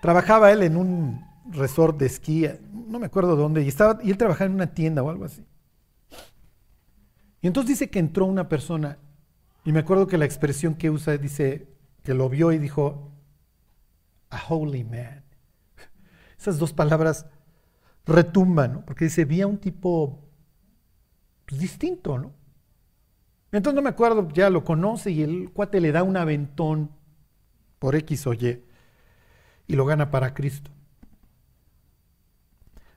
[0.02, 4.18] Trabajaba él en un resort de esquí, no me acuerdo dónde, y, estaba, y él
[4.18, 5.46] trabajaba en una tienda o algo así.
[7.44, 8.98] Y entonces dice que entró una persona,
[9.66, 11.68] y me acuerdo que la expresión que usa dice
[12.02, 13.12] que lo vio y dijo,
[14.30, 15.26] a holy man.
[16.40, 17.26] Esas dos palabras
[18.06, 18.86] retumban, ¿no?
[18.86, 20.24] porque dice, vi a un tipo
[21.46, 22.32] pues, distinto, ¿no?
[23.52, 26.92] Entonces no me acuerdo, ya lo conoce y el cuate le da un aventón
[27.78, 28.64] por X o Y
[29.68, 30.72] y lo gana para Cristo.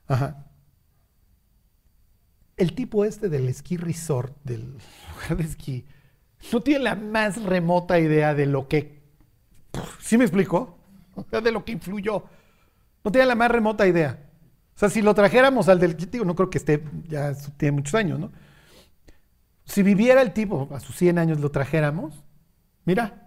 [0.06, 0.46] Ajá.
[2.56, 4.78] El tipo este del esquí resort, del
[5.14, 5.84] lugar de esquí,
[6.52, 9.02] no tiene la más remota idea de lo que,
[10.00, 10.78] ¿sí me explico?
[11.30, 12.24] De lo que influyó.
[13.04, 14.18] No tiene la más remota idea.
[14.74, 17.94] O sea, si lo trajéramos al del, digo, no creo que esté, ya tiene muchos
[17.94, 18.32] años, ¿no?
[19.64, 22.22] Si viviera el tipo, a sus 100 años lo trajéramos,
[22.84, 23.25] mira,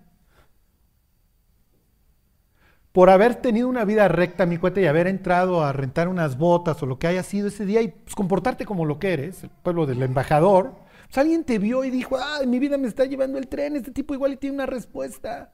[2.91, 6.81] por haber tenido una vida recta, mi cuate, y haber entrado a rentar unas botas
[6.81, 9.49] o lo que haya sido ese día y pues, comportarte como lo que eres, el
[9.49, 10.75] pueblo del embajador,
[11.05, 13.91] pues alguien te vio y dijo, ay, mi vida me está llevando el tren, este
[13.91, 15.51] tipo igual y tiene una respuesta.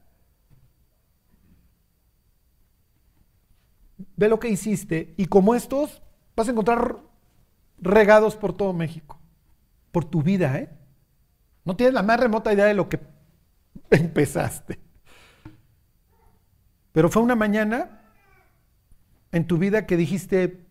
[4.16, 6.02] ve lo que hiciste y como estos
[6.34, 6.98] vas a encontrar
[7.78, 9.18] regados por todo México,
[9.92, 10.70] por tu vida, ¿eh?
[11.64, 13.00] No tienes la más remota idea de lo que
[13.90, 14.78] empezaste.
[16.96, 18.00] Pero fue una mañana
[19.30, 20.64] en tu vida que dijiste,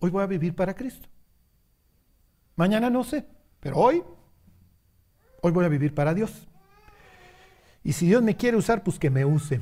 [0.00, 1.08] hoy voy a vivir para Cristo.
[2.56, 3.24] Mañana no sé,
[3.60, 4.02] pero hoy,
[5.42, 6.48] hoy voy a vivir para Dios.
[7.84, 9.60] Y si Dios me quiere usar, pues que me use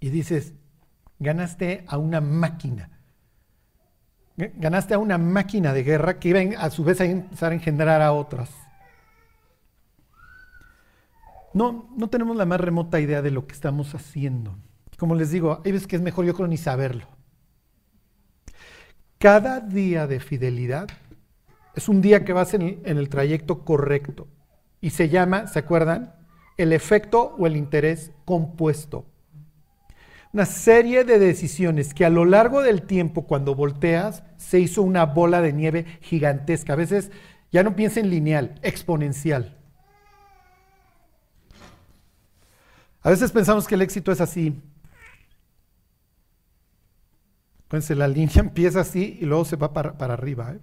[0.00, 0.54] y dices,
[1.18, 2.98] ganaste a una máquina.
[4.38, 8.00] Ganaste a una máquina de guerra que iba a su vez a empezar a engendrar
[8.00, 8.63] a otras.
[11.54, 14.56] No, no tenemos la más remota idea de lo que estamos haciendo.
[14.98, 17.06] Como les digo, hay veces que es mejor yo creo ni saberlo.
[19.18, 20.88] Cada día de fidelidad
[21.74, 24.28] es un día que vas en el trayecto correcto
[24.80, 26.14] y se llama, ¿se acuerdan?
[26.58, 29.06] El efecto o el interés compuesto
[30.34, 35.06] una serie de decisiones que a lo largo del tiempo, cuando volteas, se hizo una
[35.06, 36.72] bola de nieve gigantesca.
[36.72, 37.12] A veces
[37.52, 39.56] ya no piensa en lineal, exponencial.
[43.04, 44.58] A veces pensamos que el éxito es así.
[47.68, 50.52] Fíjense, la línea empieza así y luego se va para, arriba.
[50.52, 50.58] ¿eh?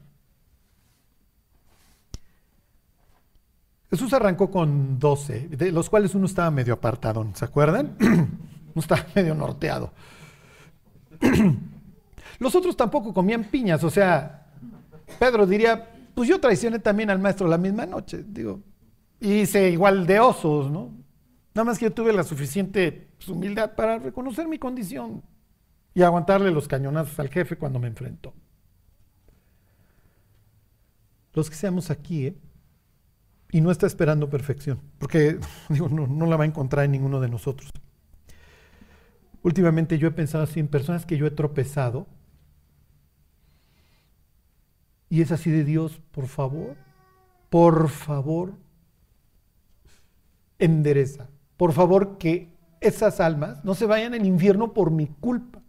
[3.91, 7.95] Jesús arrancó con 12, de los cuales uno estaba medio apartado, ¿se acuerdan?
[8.73, 9.91] no está medio norteado.
[12.39, 14.47] Los otros tampoco comían piñas, o sea,
[15.19, 18.61] Pedro diría, pues yo traicioné también al maestro la misma noche, digo,
[19.19, 21.00] y hice igual de osos, ¿no?
[21.53, 25.23] Nada más que yo tuve la suficiente pues, humildad para reconocer mi condición
[25.93, 28.33] y aguantarle los cañonazos al jefe cuando me enfrentó.
[31.33, 32.37] Los que seamos aquí, ¿eh?
[33.53, 35.37] Y no está esperando perfección, porque
[35.69, 37.71] digo, no la va a encontrar en ninguno de nosotros.
[39.43, 42.07] Últimamente yo he pensado así en personas que yo he tropezado.
[45.09, 46.77] Y es así de Dios, por favor,
[47.49, 48.53] por favor,
[50.57, 51.27] endereza.
[51.61, 52.49] Por favor, que
[52.79, 55.61] esas almas no se vayan al infierno por mi culpa.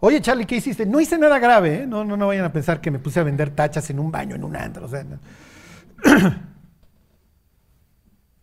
[0.00, 0.86] Oye, Charlie, ¿qué hiciste?
[0.86, 1.86] No hice nada grave, ¿eh?
[1.86, 4.36] no, no, no vayan a pensar que me puse a vender tachas en un baño,
[4.36, 4.88] en un antro.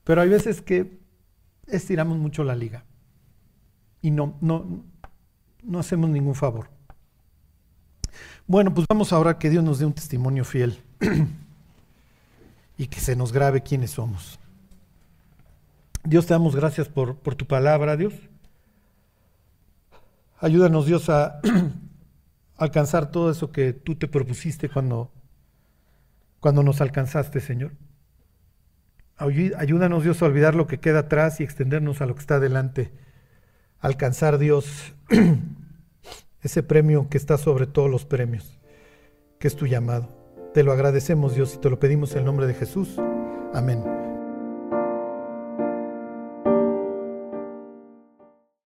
[0.03, 0.99] Pero hay veces que
[1.65, 2.85] estiramos mucho la liga
[4.03, 4.83] y no, no,
[5.63, 6.69] no hacemos ningún favor.
[8.45, 10.83] Bueno, pues vamos ahora que Dios nos dé un testimonio fiel
[12.77, 14.39] y que se nos grabe quiénes somos.
[16.03, 18.13] Dios, te damos gracias por, por tu palabra, Dios.
[20.39, 21.39] Ayúdanos, Dios, a
[22.57, 25.11] alcanzar todo eso que tú te propusiste cuando,
[26.39, 27.71] cuando nos alcanzaste, Señor.
[29.17, 32.91] Ayúdanos, Dios, a olvidar lo que queda atrás y extendernos a lo que está delante
[33.83, 34.93] alcanzar Dios
[36.41, 38.59] ese premio que está sobre todos los premios,
[39.39, 40.09] que es tu llamado.
[40.53, 42.97] Te lo agradecemos Dios y te lo pedimos en el nombre de Jesús.
[43.53, 44.12] Amén.